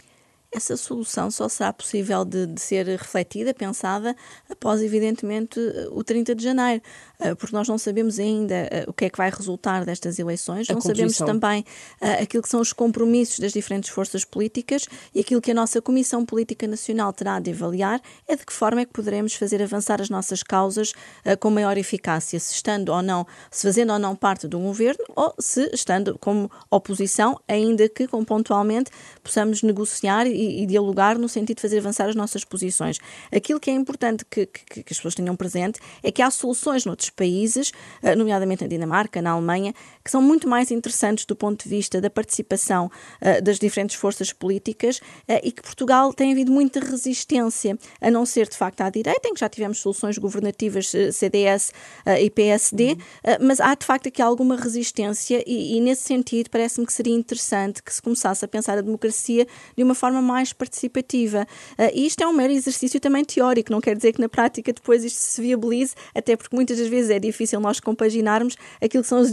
[0.51, 4.15] essa solução só será possível de, de, ser refletida, pensada,
[4.49, 5.59] após, evidentemente,
[5.91, 6.81] o 30 de janeiro,
[7.16, 10.69] eh, porque nós não sabemos ainda eh, o que é que vai resultar destas eleições,
[10.69, 11.61] a não sabemos também
[12.01, 15.81] uh, aquilo que são os compromissos das diferentes forças políticas e aquilo que a nossa
[15.81, 20.01] Comissão Política Nacional terá de avaliar é de que forma é que poderemos fazer avançar
[20.01, 20.93] as nossas causas
[21.39, 25.33] com maior eficácia, se estando ou não, se fazendo ou não parte do governo ou
[25.39, 28.91] se estando como oposição, ainda que com pontualmente
[29.23, 32.99] possamos negociar e e, dialogar no sentido de fazer avançar as nossas posições.
[33.31, 36.85] Aquilo que é importante que, que, que as pessoas tenham presente é que há soluções
[36.85, 39.73] noutros países, eh, nomeadamente na Dinamarca, na Alemanha,
[40.07, 44.31] que são muito mais interessantes do ponto de vista da participação uh, das diferentes forças
[44.31, 48.89] políticas uh, e que Portugal tem havido muita resistência, a não ser de facto à
[48.89, 51.73] direita, em que já tivemos soluções governativas uh, CDS
[52.21, 52.97] e PSD, uhum.
[53.41, 57.83] mas há de facto aqui alguma resistência e, e nesse sentido parece-me que seria interessante
[57.83, 61.45] que se começasse a pensar a democracia de uma forma mais participativa.
[61.93, 65.03] E isto é um mero exercício também teórico, não quer dizer que na prática depois
[65.03, 69.19] isto se viabilize, até porque muitas das vezes é difícil nós compaginarmos aquilo que são
[69.19, 69.31] os,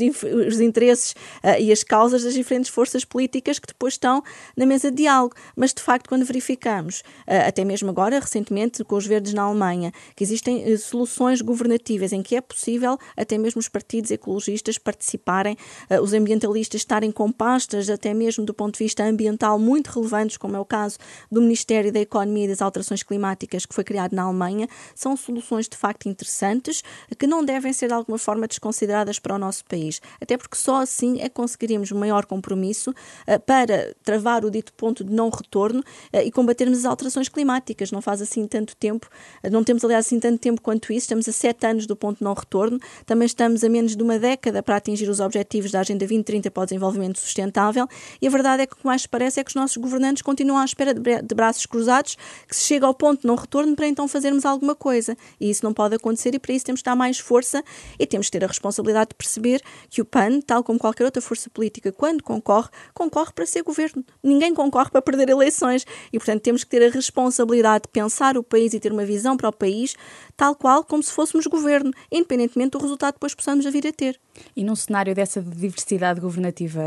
[0.49, 4.22] os interesses uh, e as causas das diferentes forças políticas que depois estão
[4.57, 5.35] na mesa de diálogo.
[5.57, 9.92] Mas de facto, quando verificamos, uh, até mesmo agora, recentemente, com os verdes na Alemanha,
[10.16, 15.57] que existem soluções governativas em que é possível até mesmo os partidos ecologistas participarem,
[16.03, 20.57] os ambientalistas estarem com pastas, até mesmo do ponto de vista ambiental, muito relevantes, como
[20.57, 20.98] é o caso
[21.31, 25.68] do Ministério da Economia e das Alterações Climáticas, que foi criado na Alemanha, são soluções
[25.68, 26.83] de facto interessantes
[27.18, 30.83] que não devem ser de alguma forma desconsideradas para o nosso país, até porque só
[30.83, 35.81] assim é que conseguiríamos maior compromisso uh, para travar o dito ponto de não retorno
[35.81, 37.90] uh, e combatermos as alterações climáticas.
[37.90, 39.09] Não faz assim tanto tempo,
[39.45, 42.19] uh, não temos aliás assim tanto tempo quanto isso, estamos a sete anos do ponto
[42.19, 45.81] de não retorno, também estamos a menos de uma década para atingir os objetivos da
[45.81, 47.88] Agenda 2030 para o Desenvolvimento Sustentável
[48.21, 50.59] e a verdade é que o que mais parece é que os nossos governantes continuam
[50.59, 52.17] à espera de braços cruzados
[52.49, 55.17] que se chega ao ponto de não retorno para então fazermos alguma coisa.
[55.40, 57.62] E isso não pode acontecer e para isso temos de dar mais força
[57.99, 61.20] e temos de ter a responsabilidade de perceber que o PAN, tal como qualquer outra
[61.22, 64.04] força política, quando concorre, concorre para ser governo.
[64.22, 68.42] Ninguém concorre para perder eleições e, portanto, temos que ter a responsabilidade de pensar o
[68.42, 69.94] país e ter uma visão para o país
[70.37, 74.20] tal qual como se fôssemos governo, independentemente do resultado que depois possamos vir a ter.
[74.57, 76.83] E num cenário dessa diversidade governativa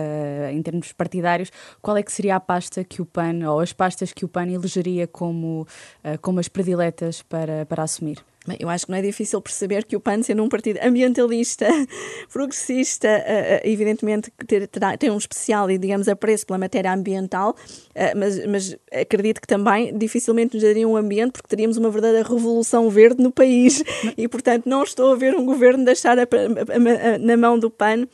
[0.52, 4.12] em termos partidários, qual é que seria a pasta que o PAN, ou as pastas
[4.12, 5.68] que o PAN elegeria como,
[6.04, 8.24] eh, como as prediletas para, para assumir?
[8.60, 11.68] Eu acho que não é difícil perceber que o PAN, sendo um partido ambientalista,
[12.32, 18.18] progressista, uh, evidentemente ter, terá, tem um especial e, digamos, apreço pela matéria ambiental, uh,
[18.18, 22.90] mas, mas acredito que também dificilmente nos daria um ambiente, porque teríamos uma verdadeira revolução
[22.90, 23.84] verde no país.
[24.18, 27.70] E, portanto, não estou a ver um governo deixar a, a, a, na mão do
[27.70, 28.08] PAN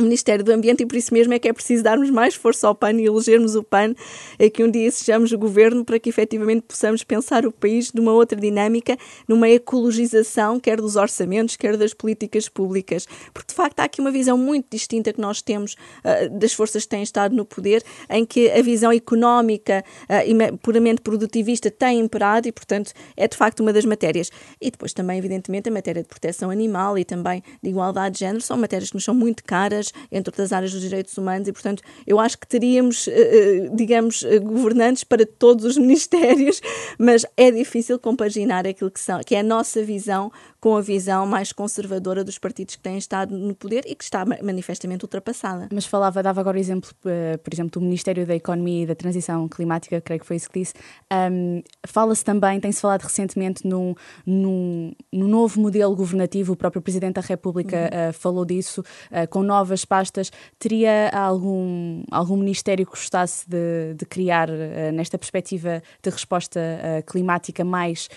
[0.00, 2.74] Ministério do Ambiente e por isso mesmo é que é preciso darmos mais força ao
[2.74, 3.94] PAN e elegermos o PAN,
[4.38, 8.12] é que um dia sejamos o governo para que efetivamente possamos pensar o país numa
[8.12, 8.96] outra dinâmica,
[9.28, 13.06] numa ecologização, quer dos orçamentos, quer das políticas públicas.
[13.34, 16.84] Porque de facto há aqui uma visão muito distinta que nós temos uh, das forças
[16.84, 22.00] que têm estado no poder, em que a visão económica uh, e puramente produtivista tem
[22.00, 24.30] imperado e, portanto, é de facto uma das matérias.
[24.58, 28.40] E depois também, evidentemente, a matéria de proteção animal e também de igualdade de género
[28.40, 31.52] são matérias que nos são muito caras áreas, entre outras áreas dos direitos humanos, e,
[31.52, 36.60] portanto, eu acho que teríamos, eh, eh, digamos, eh, governantes para todos os ministérios,
[36.98, 40.30] mas é difícil compaginar aquilo que, são, que é a nossa visão
[40.62, 44.24] com a visão mais conservadora dos partidos que têm estado no poder e que está
[44.24, 45.68] manifestamente ultrapassada.
[45.74, 49.48] Mas falava, dava agora o exemplo, por exemplo, do Ministério da Economia e da Transição
[49.48, 50.74] Climática, creio que foi isso que disse.
[51.12, 53.92] Um, Fala-se também, tem-se falado recentemente num,
[54.24, 58.10] num, num, novo modelo governativo, o próprio Presidente da República uhum.
[58.10, 60.30] uh, falou disso, uh, com novas pastas.
[60.60, 66.60] Teria algum, algum ministério que gostasse de, de criar, uh, nesta perspectiva de resposta
[67.04, 68.08] climática, mais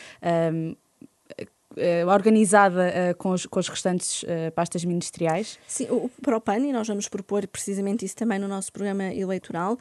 [0.54, 0.76] um,
[2.08, 5.60] organizada uh, com, os, com as restantes uh, pastas ministeriais?
[5.68, 9.14] Sim, o, para o PAN, e nós vamos propor precisamente isso também no nosso programa
[9.14, 9.78] eleitoral,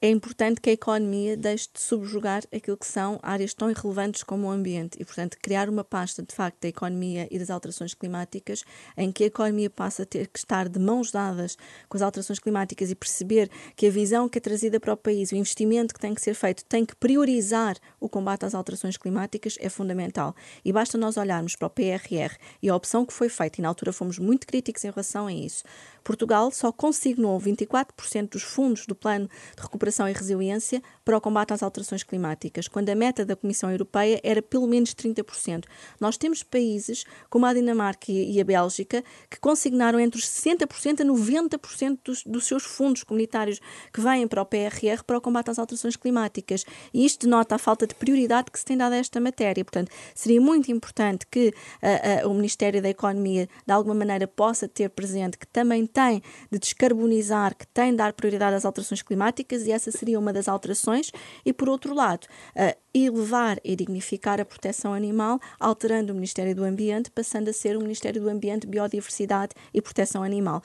[0.00, 4.48] é importante que a economia deixe de subjugar aquilo que são áreas tão irrelevantes como
[4.48, 8.64] o ambiente e, portanto, criar uma pasta, de facto, da economia e das alterações climáticas,
[8.96, 11.56] em que a economia passa a ter que estar de mãos dadas
[11.88, 15.32] com as alterações climáticas e perceber que a visão que é trazida para o país,
[15.32, 19.56] o investimento que tem que ser feito, tem que priorizar o combate às alterações climáticas,
[19.60, 20.34] é fundamental.
[20.64, 23.62] E basta nós nós olharmos para o PRR e a opção que foi feita, e
[23.62, 25.62] na altura fomos muito críticos em relação a isso,
[26.02, 31.52] Portugal só consignou 24% dos fundos do Plano de Recuperação e Resiliência para o combate
[31.52, 35.64] às alterações climáticas, quando a meta da Comissão Europeia era pelo menos 30%.
[36.00, 41.04] Nós temos países como a Dinamarca e a Bélgica que consignaram entre os 60% a
[41.04, 43.60] 90% dos, dos seus fundos comunitários
[43.92, 46.64] que vêm para o PRR para o combate às alterações climáticas.
[46.92, 49.64] E isto denota a falta de prioridade que se tem dado a esta matéria.
[49.64, 54.68] Portanto, seria muito importante que uh, uh, o Ministério da Economia, de alguma maneira, possa
[54.68, 59.66] ter presente que também tem de descarbonizar, que tem de dar prioridade às alterações climáticas,
[59.66, 61.10] e essa seria uma das alterações,
[61.44, 66.62] e por outro lado, uh, elevar e dignificar a proteção animal, alterando o Ministério do
[66.62, 70.62] Ambiente, passando a ser o Ministério do Ambiente, Biodiversidade e Proteção Animal.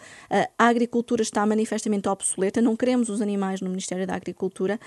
[0.58, 4.78] A agricultura está manifestamente obsoleta, não queremos os animais no Ministério da Agricultura,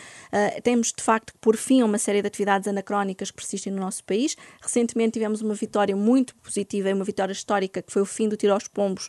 [0.63, 3.81] temos de facto que pôr fim a uma série de atividades anacrónicas que persistem no
[3.81, 4.37] nosso país.
[4.61, 8.53] Recentemente tivemos uma vitória muito positiva, uma vitória histórica, que foi o fim do tiro
[8.53, 9.07] aos pombos,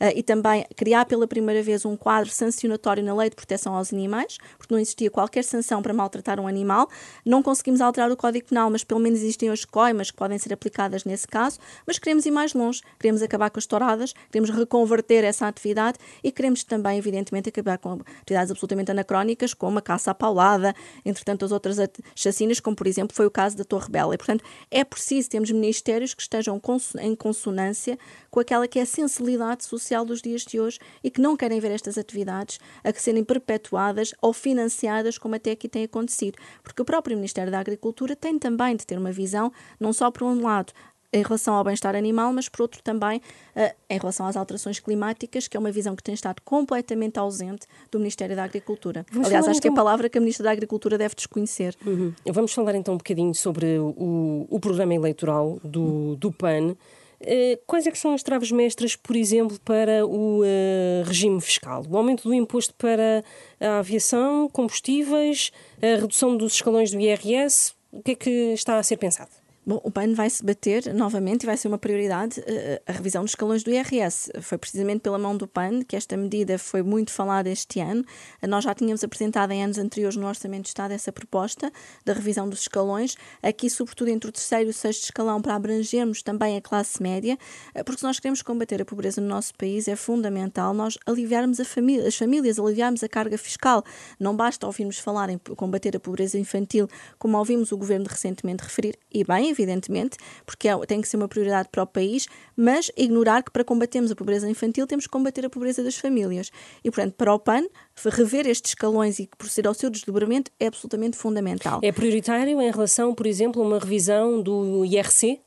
[0.00, 3.92] uh, e também criar pela primeira vez um quadro sancionatório na Lei de Proteção aos
[3.92, 6.88] Animais, porque não existia qualquer sanção para maltratar um animal.
[7.24, 10.52] Não conseguimos alterar o Código Penal, mas pelo menos existem hoje coimas que podem ser
[10.52, 15.24] aplicadas nesse caso, mas queremos ir mais longe, queremos acabar com as touradas, queremos reconverter
[15.24, 20.14] essa atividade e queremos também, evidentemente, acabar com atividades absolutamente anacrónicas, como a caça à
[20.14, 21.76] paulada, entre tantas outras
[22.14, 24.14] chacinas, como por exemplo foi o caso da Torre Bela.
[24.14, 26.60] E, portanto, é preciso termos ministérios que estejam
[27.00, 27.96] em consonância
[28.30, 31.60] com aquela que é a sensibilidade social dos dias de hoje e que não querem
[31.60, 36.36] ver estas atividades a serem perpetuadas ou financiadas como até aqui tem acontecido.
[36.62, 40.24] Porque o próprio Ministério da Agricultura tem também de ter uma visão, não só por
[40.24, 40.72] um lado
[41.12, 45.46] em relação ao bem-estar animal, mas por outro também uh, em relação às alterações climáticas,
[45.46, 49.04] que é uma visão que tem estado completamente ausente do Ministério da Agricultura.
[49.12, 49.60] Vamos Aliás, acho então...
[49.60, 51.76] que é a palavra que a Ministra da Agricultura deve desconhecer.
[51.84, 52.12] Uhum.
[52.26, 56.76] Vamos falar então um bocadinho sobre o, o programa eleitoral do, do PAN.
[57.20, 61.84] Uh, quais é que são as traves mestras, por exemplo, para o uh, regime fiscal?
[61.88, 63.22] O aumento do imposto para
[63.60, 68.82] a aviação, combustíveis, a redução dos escalões do IRS, o que é que está a
[68.82, 69.41] ser pensado?
[69.64, 73.22] Bom, o PAN vai se bater novamente e vai ser uma prioridade uh, a revisão
[73.22, 74.28] dos escalões do IRS.
[74.40, 78.04] Foi precisamente pela mão do PAN que esta medida foi muito falada este ano.
[78.42, 81.72] Uh, nós já tínhamos apresentado em anos anteriores no Orçamento de Estado essa proposta
[82.04, 86.24] da revisão dos escalões, aqui, sobretudo, entre o terceiro e o sexto escalão, para abrangermos
[86.24, 87.38] também a classe média,
[87.84, 91.68] porque se nós queremos combater a pobreza no nosso país, é fundamental nós aliviarmos as
[91.68, 93.84] famílias, aliviarmos a carga fiscal.
[94.18, 98.98] Não basta ouvirmos falar em combater a pobreza infantil, como ouvimos o Governo recentemente referir,
[99.10, 103.42] e bem, evidentemente, porque é, tem que ser uma prioridade para o país, mas ignorar
[103.42, 106.50] que para combatermos a pobreza infantil temos que combater a pobreza das famílias.
[106.82, 107.62] E, portanto, para o PAN,
[108.04, 111.80] rever estes escalões e proceder ao seu desdobramento é absolutamente fundamental.
[111.82, 115.40] É prioritário em relação, por exemplo, a uma revisão do IRC?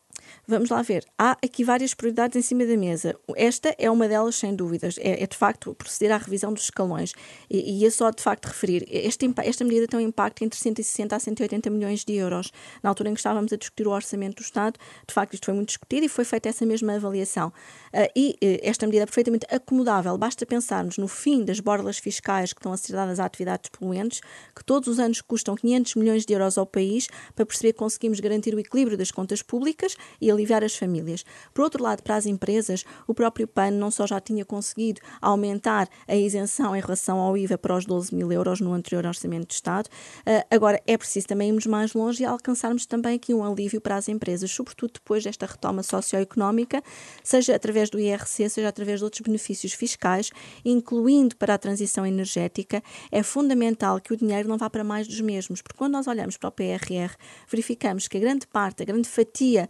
[0.47, 1.05] Vamos lá ver.
[1.17, 3.15] Há aqui várias prioridades em cima da mesa.
[3.35, 4.97] Esta é uma delas, sem dúvidas.
[4.99, 7.13] É, é de facto proceder à revisão dos escalões.
[7.49, 8.85] E, e é só de facto referir.
[8.89, 12.51] Este, esta medida tem um impacto entre 160 a 180 milhões de euros.
[12.83, 15.53] Na altura em que estávamos a discutir o orçamento do Estado, de facto isto foi
[15.53, 17.49] muito discutido e foi feita essa mesma avaliação.
[17.93, 20.17] Uh, e uh, esta medida é perfeitamente acomodável.
[20.17, 24.21] Basta pensarmos no fim das borlas fiscais que estão a ser dadas a atividades poluentes,
[24.55, 28.19] que todos os anos custam 500 milhões de euros ao país, para perceber que conseguimos
[28.19, 31.23] garantir o equilíbrio das contas públicas e aliviar as famílias.
[31.54, 35.88] Por outro lado, para as empresas, o próprio PAN não só já tinha conseguido aumentar
[36.08, 39.54] a isenção em relação ao IVA para os 12 mil euros no anterior Orçamento de
[39.54, 43.82] Estado, uh, agora é preciso também irmos mais longe e alcançarmos também aqui um alívio
[43.82, 46.82] para as empresas, sobretudo depois desta retoma socioeconómica,
[47.23, 50.32] seja através do IRC, seja através de outros benefícios fiscais,
[50.63, 55.21] incluindo para a transição energética, é fundamental que o dinheiro não vá para mais dos
[55.21, 57.15] mesmos, porque quando nós olhamos para o PRR,
[57.49, 59.69] verificamos que a grande parte, a grande fatia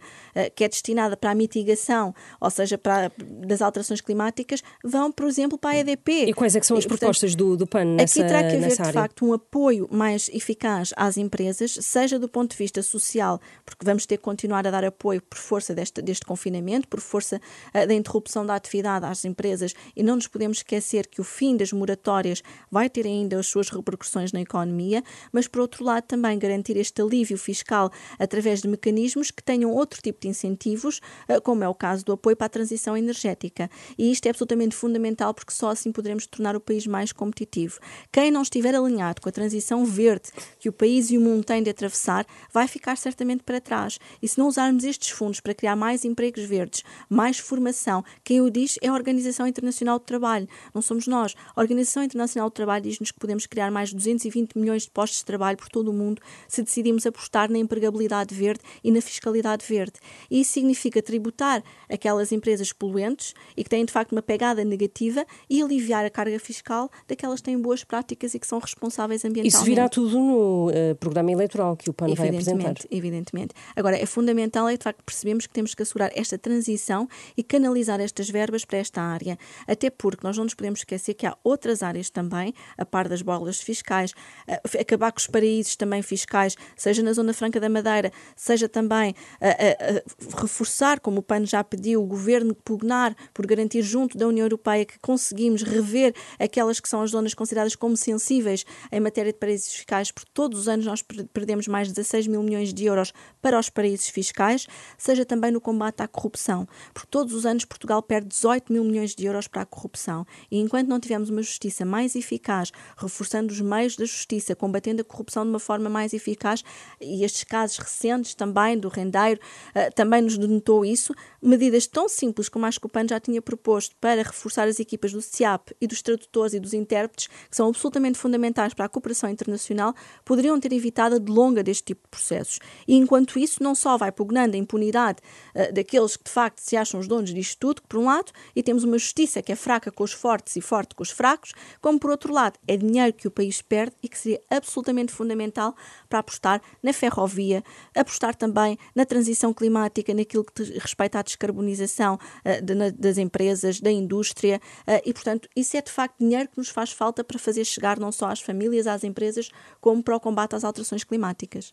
[0.54, 5.58] que é destinada para a mitigação, ou seja, para, das alterações climáticas, vão, por exemplo,
[5.58, 6.26] para a EDP.
[6.26, 8.56] E quais é são as e, propostas portanto, do, do PAN nessa Aqui terá que
[8.56, 8.92] haver, de área?
[8.92, 14.04] facto, um apoio mais eficaz às empresas, seja do ponto de vista social, porque vamos
[14.06, 17.40] ter que continuar a dar apoio por força deste, deste confinamento, por força
[17.74, 21.56] uh, da interrupção da atividade às empresas, e não nos podemos esquecer que o fim
[21.56, 26.38] das moratórias vai ter ainda as suas repercussões na economia, mas, por outro lado, também
[26.38, 31.40] garantir este alívio fiscal através de mecanismos que tenham outro tipo de incentivo incentivos, eh,
[31.40, 33.70] como é o caso do apoio para a transição energética.
[33.98, 37.78] E isto é absolutamente fundamental porque só assim poderemos tornar o país mais competitivo.
[38.12, 41.62] Quem não estiver alinhado com a transição verde que o país e o mundo têm
[41.62, 43.98] de atravessar, vai ficar certamente para trás.
[44.22, 48.50] E se não usarmos estes fundos para criar mais empregos verdes, mais formação, quem o
[48.50, 51.34] diz é a Organização Internacional do Trabalho, não somos nós.
[51.54, 55.18] A Organização Internacional do Trabalho diz-nos que podemos criar mais de 220 milhões de postos
[55.18, 59.64] de trabalho por todo o mundo se decidirmos apostar na empregabilidade verde e na fiscalidade
[59.66, 59.98] verde.
[60.30, 65.24] E isso significa tributar aquelas empresas poluentes e que têm de facto uma pegada negativa
[65.48, 69.54] e aliviar a carga fiscal daquelas que têm boas práticas e que são responsáveis ambientalmente.
[69.54, 72.74] Isso virá tudo no uh, programa eleitoral que o PAN vai apresentar.
[72.90, 73.54] Evidentemente.
[73.74, 78.00] Agora, é fundamental é de facto percebemos que temos que assegurar esta transição e canalizar
[78.00, 81.82] estas verbas para esta área, até porque nós não nos podemos esquecer que há outras
[81.82, 84.12] áreas também, a par das bolas fiscais,
[84.48, 89.10] uh, acabar com os paraísos também fiscais, seja na Zona Franca da Madeira, seja também
[89.10, 90.05] uh,
[90.38, 94.84] reforçar, como o PAN já pediu, o governo pugnar por garantir junto da União Europeia
[94.84, 99.72] que conseguimos rever aquelas que são as zonas consideradas como sensíveis em matéria de paraísos
[99.72, 103.58] fiscais, porque todos os anos nós perdemos mais de 16 mil milhões de euros para
[103.58, 104.66] os paraísos fiscais,
[104.96, 109.14] seja também no combate à corrupção, porque todos os anos Portugal perde 18 mil milhões
[109.14, 110.26] de euros para a corrupção.
[110.50, 115.04] E enquanto não tivermos uma justiça mais eficaz, reforçando os meios da justiça, combatendo a
[115.04, 116.62] corrupção de uma forma mais eficaz,
[117.00, 119.40] e estes casos recentes também do rendeiro,
[119.74, 123.40] uh, também nos denotou isso, medidas tão simples como as que o PAN já tinha
[123.40, 127.68] proposto para reforçar as equipas do CIAP e dos tradutores e dos intérpretes, que são
[127.68, 132.58] absolutamente fundamentais para a cooperação internacional, poderiam ter evitado a delonga deste tipo de processos.
[132.86, 135.20] E enquanto isso, não só vai pugnando a impunidade
[135.54, 138.30] uh, daqueles que de facto se acham os donos disto tudo, que por um lado,
[138.54, 141.52] e temos uma justiça que é fraca com os fortes e forte com os fracos,
[141.80, 145.74] como por outro lado, é dinheiro que o país perde e que seria absolutamente fundamental
[146.08, 152.62] para apostar na ferrovia, apostar também na transição climática, naquilo que respeita à descarbonização uh,
[152.62, 156.58] de, na, das empresas, da indústria, uh, e, portanto, isso é de facto dinheiro que
[156.58, 160.20] nos faz falta para fazer chegar não só às famílias, às empresas, como para o
[160.20, 161.72] combate às alterações climáticas.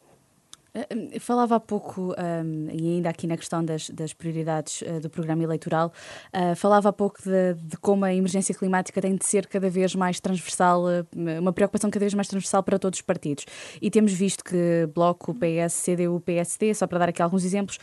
[0.75, 5.07] Eh, falava há pouco, um, e ainda aqui na questão das, das prioridades uh, do
[5.07, 5.93] programa eleitoral,
[6.33, 9.93] uh, falava há pouco de, de, como a emergência climática tem de ser cada vez
[9.93, 13.45] mais transversal, uma preocupação cada vez mais transversal para todos os partidos.
[13.79, 17.77] E temos visto que Bloco, PS, CDU, PSD, só para dar aqui alguns exemplos,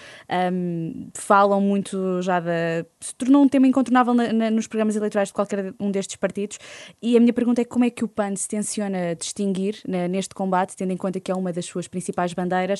[0.53, 2.85] um, falam muito já da.
[2.99, 6.59] se tornou um tema incontornável na, na, nos programas eleitorais de qualquer um destes partidos.
[7.01, 10.35] E a minha pergunta é como é que o PAN se tenciona distinguir né, neste
[10.35, 12.80] combate, tendo em conta que é uma das suas principais bandeiras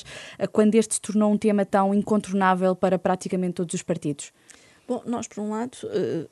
[0.51, 4.31] quando este se tornou um tema tão incontornável para praticamente todos os partidos?
[4.91, 6.27] Bom, nós, por um lado, eh,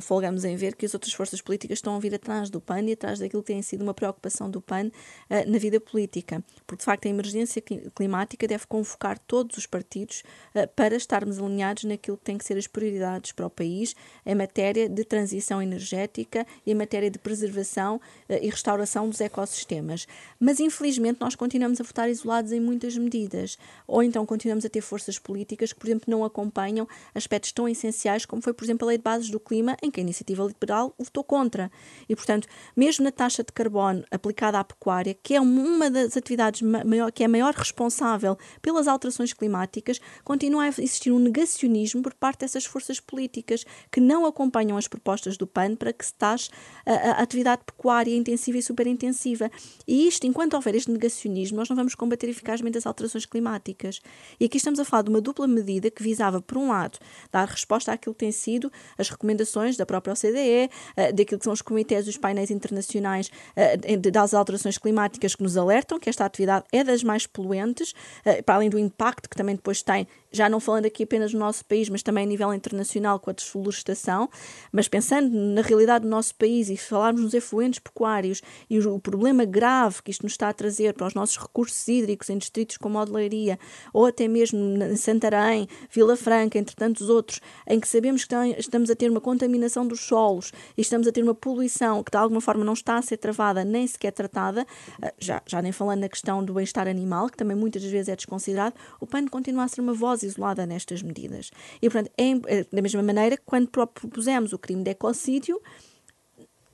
[0.00, 2.94] folgamos em ver que as outras forças políticas estão a vir atrás do PAN e
[2.94, 4.90] atrás daquilo que tem sido uma preocupação do PAN
[5.30, 6.42] eh, na vida política.
[6.66, 7.62] Porque, de facto, a emergência
[7.94, 12.58] climática deve convocar todos os partidos eh, para estarmos alinhados naquilo que tem que ser
[12.58, 13.94] as prioridades para o país
[14.26, 20.08] em matéria de transição energética e em matéria de preservação e restauração dos ecossistemas.
[20.40, 23.56] Mas, infelizmente, nós continuamos a votar isolados em muitas medidas.
[23.86, 28.24] Ou então continuamos a ter forças políticas que, por exemplo, não acompanham aspectos tão essenciais,
[28.24, 30.94] como foi, por exemplo, a Lei de Bases do Clima, em que a Iniciativa Liberal
[30.98, 31.70] votou contra.
[32.08, 36.62] E, portanto, mesmo na taxa de carbono aplicada à pecuária, que é uma das atividades
[36.62, 42.14] maior, que é a maior responsável pelas alterações climáticas, continua a existir um negacionismo por
[42.14, 46.50] parte dessas forças políticas que não acompanham as propostas do PAN para que se taxe
[46.84, 49.50] a, a atividade pecuária intensiva e superintensiva.
[49.86, 54.00] E isto, enquanto houver este negacionismo, nós não vamos combater eficazmente as alterações climáticas.
[54.38, 56.98] E aqui estamos a falar de uma dupla medida que visava, por um lado,
[57.30, 61.52] dar resposta àquilo que têm sido as recomendações da própria OCDE, eh, daquilo que são
[61.52, 66.64] os comitês dos painéis internacionais eh, das alterações climáticas que nos alertam que esta atividade
[66.72, 67.94] é das mais poluentes,
[68.24, 71.38] eh, para além do impacto que também depois tem já não falando aqui apenas do
[71.38, 74.28] nosso país, mas também a nível internacional com a desflorestação,
[74.70, 79.44] mas pensando na realidade do nosso país e falarmos nos efluentes pecuários e o, problema
[79.44, 82.98] grave que isto nos está a trazer para os nossos recursos hídricos em distritos como
[82.98, 83.58] Odelaria
[83.92, 88.90] ou até mesmo em Santarém, Vila Franca, entre tantos outros, em que sabemos que estamos
[88.90, 92.40] a ter uma contaminação dos solos e estamos a ter uma poluição que de alguma
[92.40, 94.66] forma não está a ser travada nem sequer tratada,
[95.02, 98.16] eh, já, já nem falando na questão do bem-estar animal, que também muitas vezes é
[98.16, 101.50] desconsiderado, o PAN continua a ser uma voz isolada nestas medidas.
[101.80, 105.60] E, portanto, é, é da mesma maneira quando propusemos o crime de ecocídio,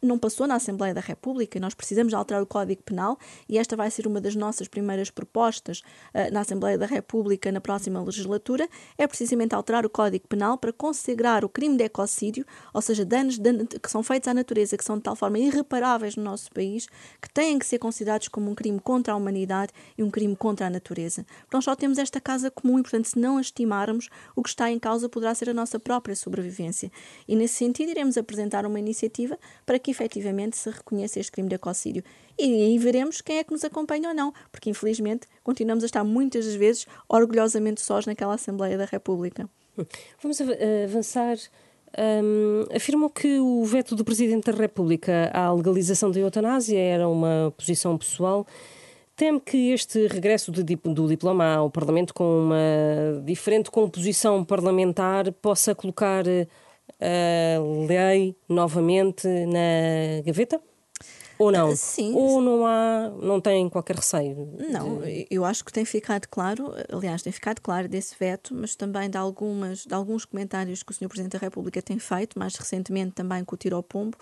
[0.02, 1.60] não passou na Assembleia da República.
[1.60, 3.16] Nós precisamos alterar o Código Penal
[3.48, 5.80] e esta vai ser uma das nossas primeiras propostas
[6.12, 8.68] uh, na Assembleia da República na próxima legislatura.
[8.98, 12.44] É precisamente alterar o Código Penal para consagrar o crime de ecocídio,
[12.74, 16.16] ou seja, danos de, que são feitos à natureza, que são de tal forma irreparáveis
[16.16, 16.88] no nosso país,
[17.20, 20.66] que têm que ser considerados como um crime contra a humanidade e um crime contra
[20.66, 21.24] a natureza.
[21.52, 24.68] Nós só temos esta casa comum e, portanto, se não a estimarmos, o que está
[24.70, 26.90] em causa poderá ser a nossa própria sobrevivência.
[27.28, 31.54] E, nesse sentido, iremos apresentar uma iniciativa para que efetivamente se reconheça este crime de
[31.54, 32.02] ecocídio.
[32.38, 36.02] E aí veremos quem é que nos acompanha ou não, porque infelizmente continuamos a estar
[36.02, 39.48] muitas das vezes orgulhosamente sós naquela Assembleia da República.
[40.20, 41.36] Vamos avançar.
[42.24, 47.98] Um, que o veto do Presidente da República à legalização da eutanásia era uma posição
[47.98, 48.46] pessoal.
[49.14, 55.74] Teme que este regresso de, do diploma ao Parlamento com uma diferente composição parlamentar possa
[55.74, 56.24] colocar
[57.00, 60.60] a lei novamente na gaveta?
[61.38, 61.70] Ou não?
[61.70, 62.14] Ah, sim.
[62.14, 64.54] Ou não há, não tem qualquer receio?
[64.70, 69.10] Não, eu acho que tem ficado claro, aliás, tem ficado claro desse veto, mas também
[69.10, 71.08] de, algumas, de alguns comentários que o Sr.
[71.08, 74.16] Presidente da República tem feito, mais recentemente também com o tiro ao pombo,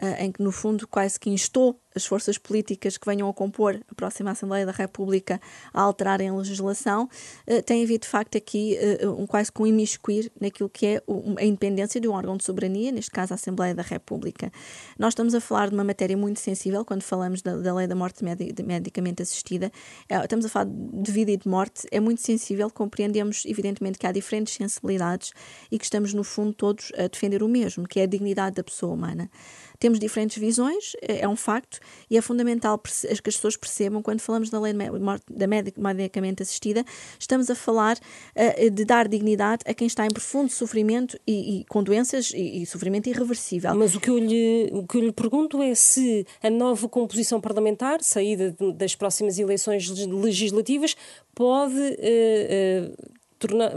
[0.00, 3.80] uh, em que, no fundo, quase que instou as forças políticas que venham a compor
[3.90, 5.40] a próxima Assembleia da República
[5.72, 7.08] a alterarem a legislação,
[7.46, 11.02] uh, tem havido de facto aqui uh, um quase com um imiscuir naquilo que é
[11.38, 14.52] a independência de um órgão de soberania, neste caso a Assembleia da República.
[14.98, 17.94] Nós estamos a falar de uma matéria muito sensível quando falamos da, da lei da
[17.94, 19.70] morte medicamente assistida.
[20.08, 24.06] É, estamos a falar de vida e de morte, é muito sensível, compreendemos evidentemente que
[24.06, 25.32] há diferentes sensibilidades
[25.70, 28.64] e que estamos no fundo todos a defender o mesmo, que é a dignidade da
[28.64, 29.30] pessoa humana.
[29.78, 31.80] Temos diferentes visões, é, é um facto,
[32.10, 36.84] e é fundamental que as pessoas percebam, quando falamos da lei da medicamente assistida,
[37.18, 41.64] estamos a falar uh, de dar dignidade a quem está em profundo sofrimento e, e
[41.64, 43.74] com doenças e, e, sofrimento irreversível.
[43.74, 47.40] Mas o que, eu lhe, o que eu lhe pergunto é se a nova composição
[47.40, 50.96] parlamentar, saída das próximas eleições legislativas,
[51.34, 51.78] pode.
[51.78, 53.22] Uh, uh,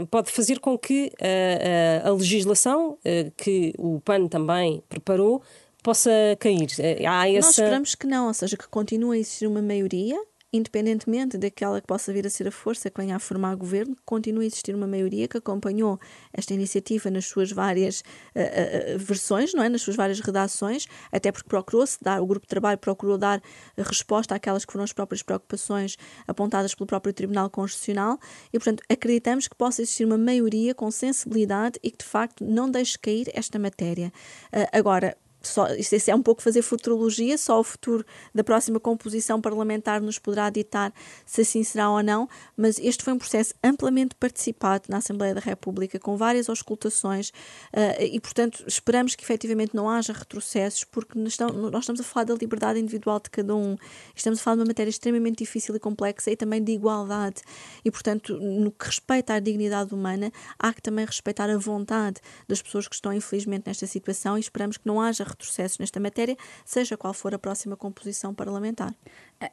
[0.08, 2.96] pode fazer com que a, a, a legislação
[3.36, 5.42] que o PAN também preparou
[5.82, 6.68] possa cair.
[6.78, 7.46] Eh, há essa...
[7.46, 10.16] Nós esperamos que não, ou seja, que continue a existir uma maioria
[10.52, 14.42] independentemente daquela que possa vir a ser a força que venha a formar governo, continua
[14.42, 15.98] a existir uma maioria que acompanhou
[16.32, 19.68] esta iniciativa nas suas várias uh, uh, versões, não é?
[19.68, 23.42] nas suas várias redações, até porque procurou-se dar, o grupo de trabalho procurou dar
[23.76, 25.96] resposta àquelas que foram as próprias preocupações
[26.26, 28.18] apontadas pelo próprio Tribunal Constitucional
[28.52, 32.70] e, portanto, acreditamos que possa existir uma maioria com sensibilidade e que, de facto, não
[32.70, 34.12] deixe cair esta matéria.
[34.52, 39.40] Uh, agora, só, isso é um pouco fazer futurologia, só o futuro da próxima composição
[39.40, 40.92] parlamentar nos poderá ditar
[41.24, 45.40] se assim será ou não, mas este foi um processo amplamente participado na Assembleia da
[45.40, 51.32] República, com várias auscultações, uh, e, portanto, esperamos que efetivamente não haja retrocessos, porque nós
[51.32, 53.76] estamos, nós estamos a falar da liberdade individual de cada um,
[54.14, 57.42] estamos a falar de uma matéria extremamente difícil e complexa e também de igualdade,
[57.84, 62.60] e, portanto, no que respeita à dignidade humana, há que também respeitar a vontade das
[62.60, 66.96] pessoas que estão, infelizmente, nesta situação, e esperamos que não haja retrocessos nesta matéria, seja
[66.96, 68.94] qual for a próxima composição parlamentar.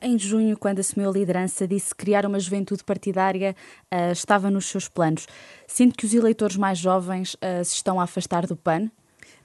[0.02, 3.56] Em junho, quando assumiu a liderança, disse que criar uma juventude partidária
[3.94, 5.28] uh, estava nos seus planos.
[5.68, 8.90] Sente que os eleitores mais jovens uh, se estão a afastar do PAN?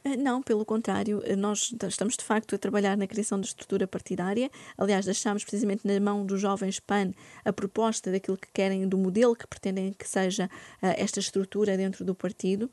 [0.04, 4.48] Eh, não, pelo contrário, nós estamos de facto a trabalhar na criação da estrutura partidária.
[4.76, 7.12] Aliás, deixámos precisamente na mão dos jovens PAN
[7.44, 10.48] a proposta daquilo que querem, do modelo que pretendem que seja
[10.80, 12.70] esta estrutura dentro do partido.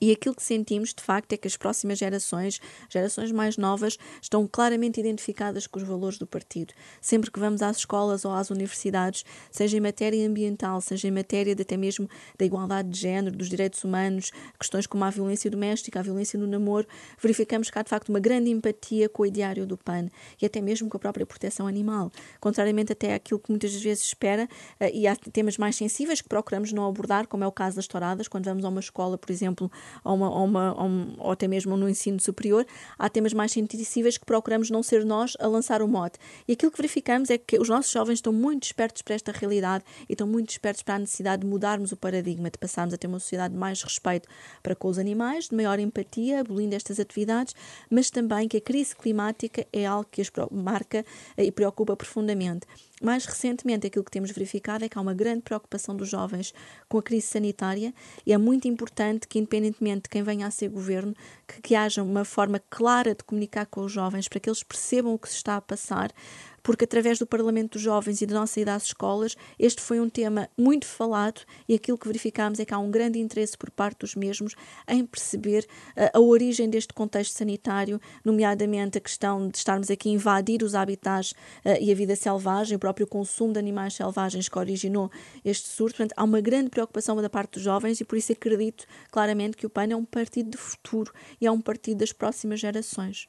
[0.00, 4.46] E aquilo que sentimos, de facto, é que as próximas gerações, gerações mais novas, estão
[4.46, 6.74] claramente identificadas com os valores do partido.
[7.00, 11.54] Sempre que vamos às escolas ou às universidades, seja em matéria ambiental, seja em matéria
[11.54, 16.00] de, até mesmo da igualdade de género, dos direitos humanos, questões como a violência doméstica,
[16.00, 16.86] a violência no namoro,
[17.20, 20.08] verificamos que há, de facto, uma grande empatia com o ideário do PAN
[20.40, 22.10] e até mesmo com a própria proteção animal.
[22.40, 24.48] Contrariamente até àquilo que muitas vezes espera,
[24.80, 27.86] eh, e há temas mais sensíveis que procuramos não abordar, como é o caso das
[27.86, 29.70] touradas, quando vamos a uma escola, por exemplo,
[30.04, 32.66] ou, uma, ou, uma, ou, ou, até mesmo no ensino superior,
[32.98, 36.18] há temas mais sensíveis que procuramos não ser nós a lançar o mote.
[36.46, 39.84] E aquilo que verificamos é que os nossos jovens estão muito despertos para esta realidade
[40.08, 43.06] e estão muito despertos para a necessidade de mudarmos o paradigma, de passarmos a ter
[43.06, 44.28] uma sociedade de mais respeito
[44.62, 47.54] para com os animais, de maior empatia, abolindo estas atividades,
[47.90, 51.04] mas também que a crise climática é algo que as marca
[51.36, 52.66] e preocupa profundamente.
[53.02, 56.54] Mais recentemente, aquilo que temos verificado é que há uma grande preocupação dos jovens
[56.88, 57.92] com a crise sanitária
[58.24, 61.14] e é muito importante que, independentemente de quem venha a ser governo,
[61.46, 65.12] que, que haja uma forma clara de comunicar com os jovens para que eles percebam
[65.12, 66.10] o que se está a passar,
[66.66, 70.08] porque através do Parlamento dos Jovens e da nossa ida às escolas, este foi um
[70.08, 74.00] tema muito falado e aquilo que verificámos é que há um grande interesse por parte
[74.00, 74.56] dos mesmos
[74.88, 75.64] em perceber
[75.96, 80.74] uh, a origem deste contexto sanitário, nomeadamente a questão de estarmos aqui a invadir os
[80.74, 85.08] habitats uh, e a vida selvagem, o próprio consumo de animais selvagens que originou
[85.44, 85.98] este surto.
[85.98, 89.66] Portanto, há uma grande preocupação da parte dos jovens e por isso acredito claramente que
[89.66, 93.28] o PAN é um partido de futuro e é um partido das próximas gerações.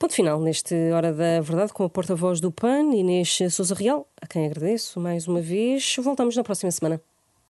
[0.00, 4.26] Ponto final neste Hora da Verdade com a porta-voz do PAN, Inês Souza Real, a
[4.26, 5.94] quem agradeço mais uma vez.
[6.00, 7.02] Voltamos na próxima semana.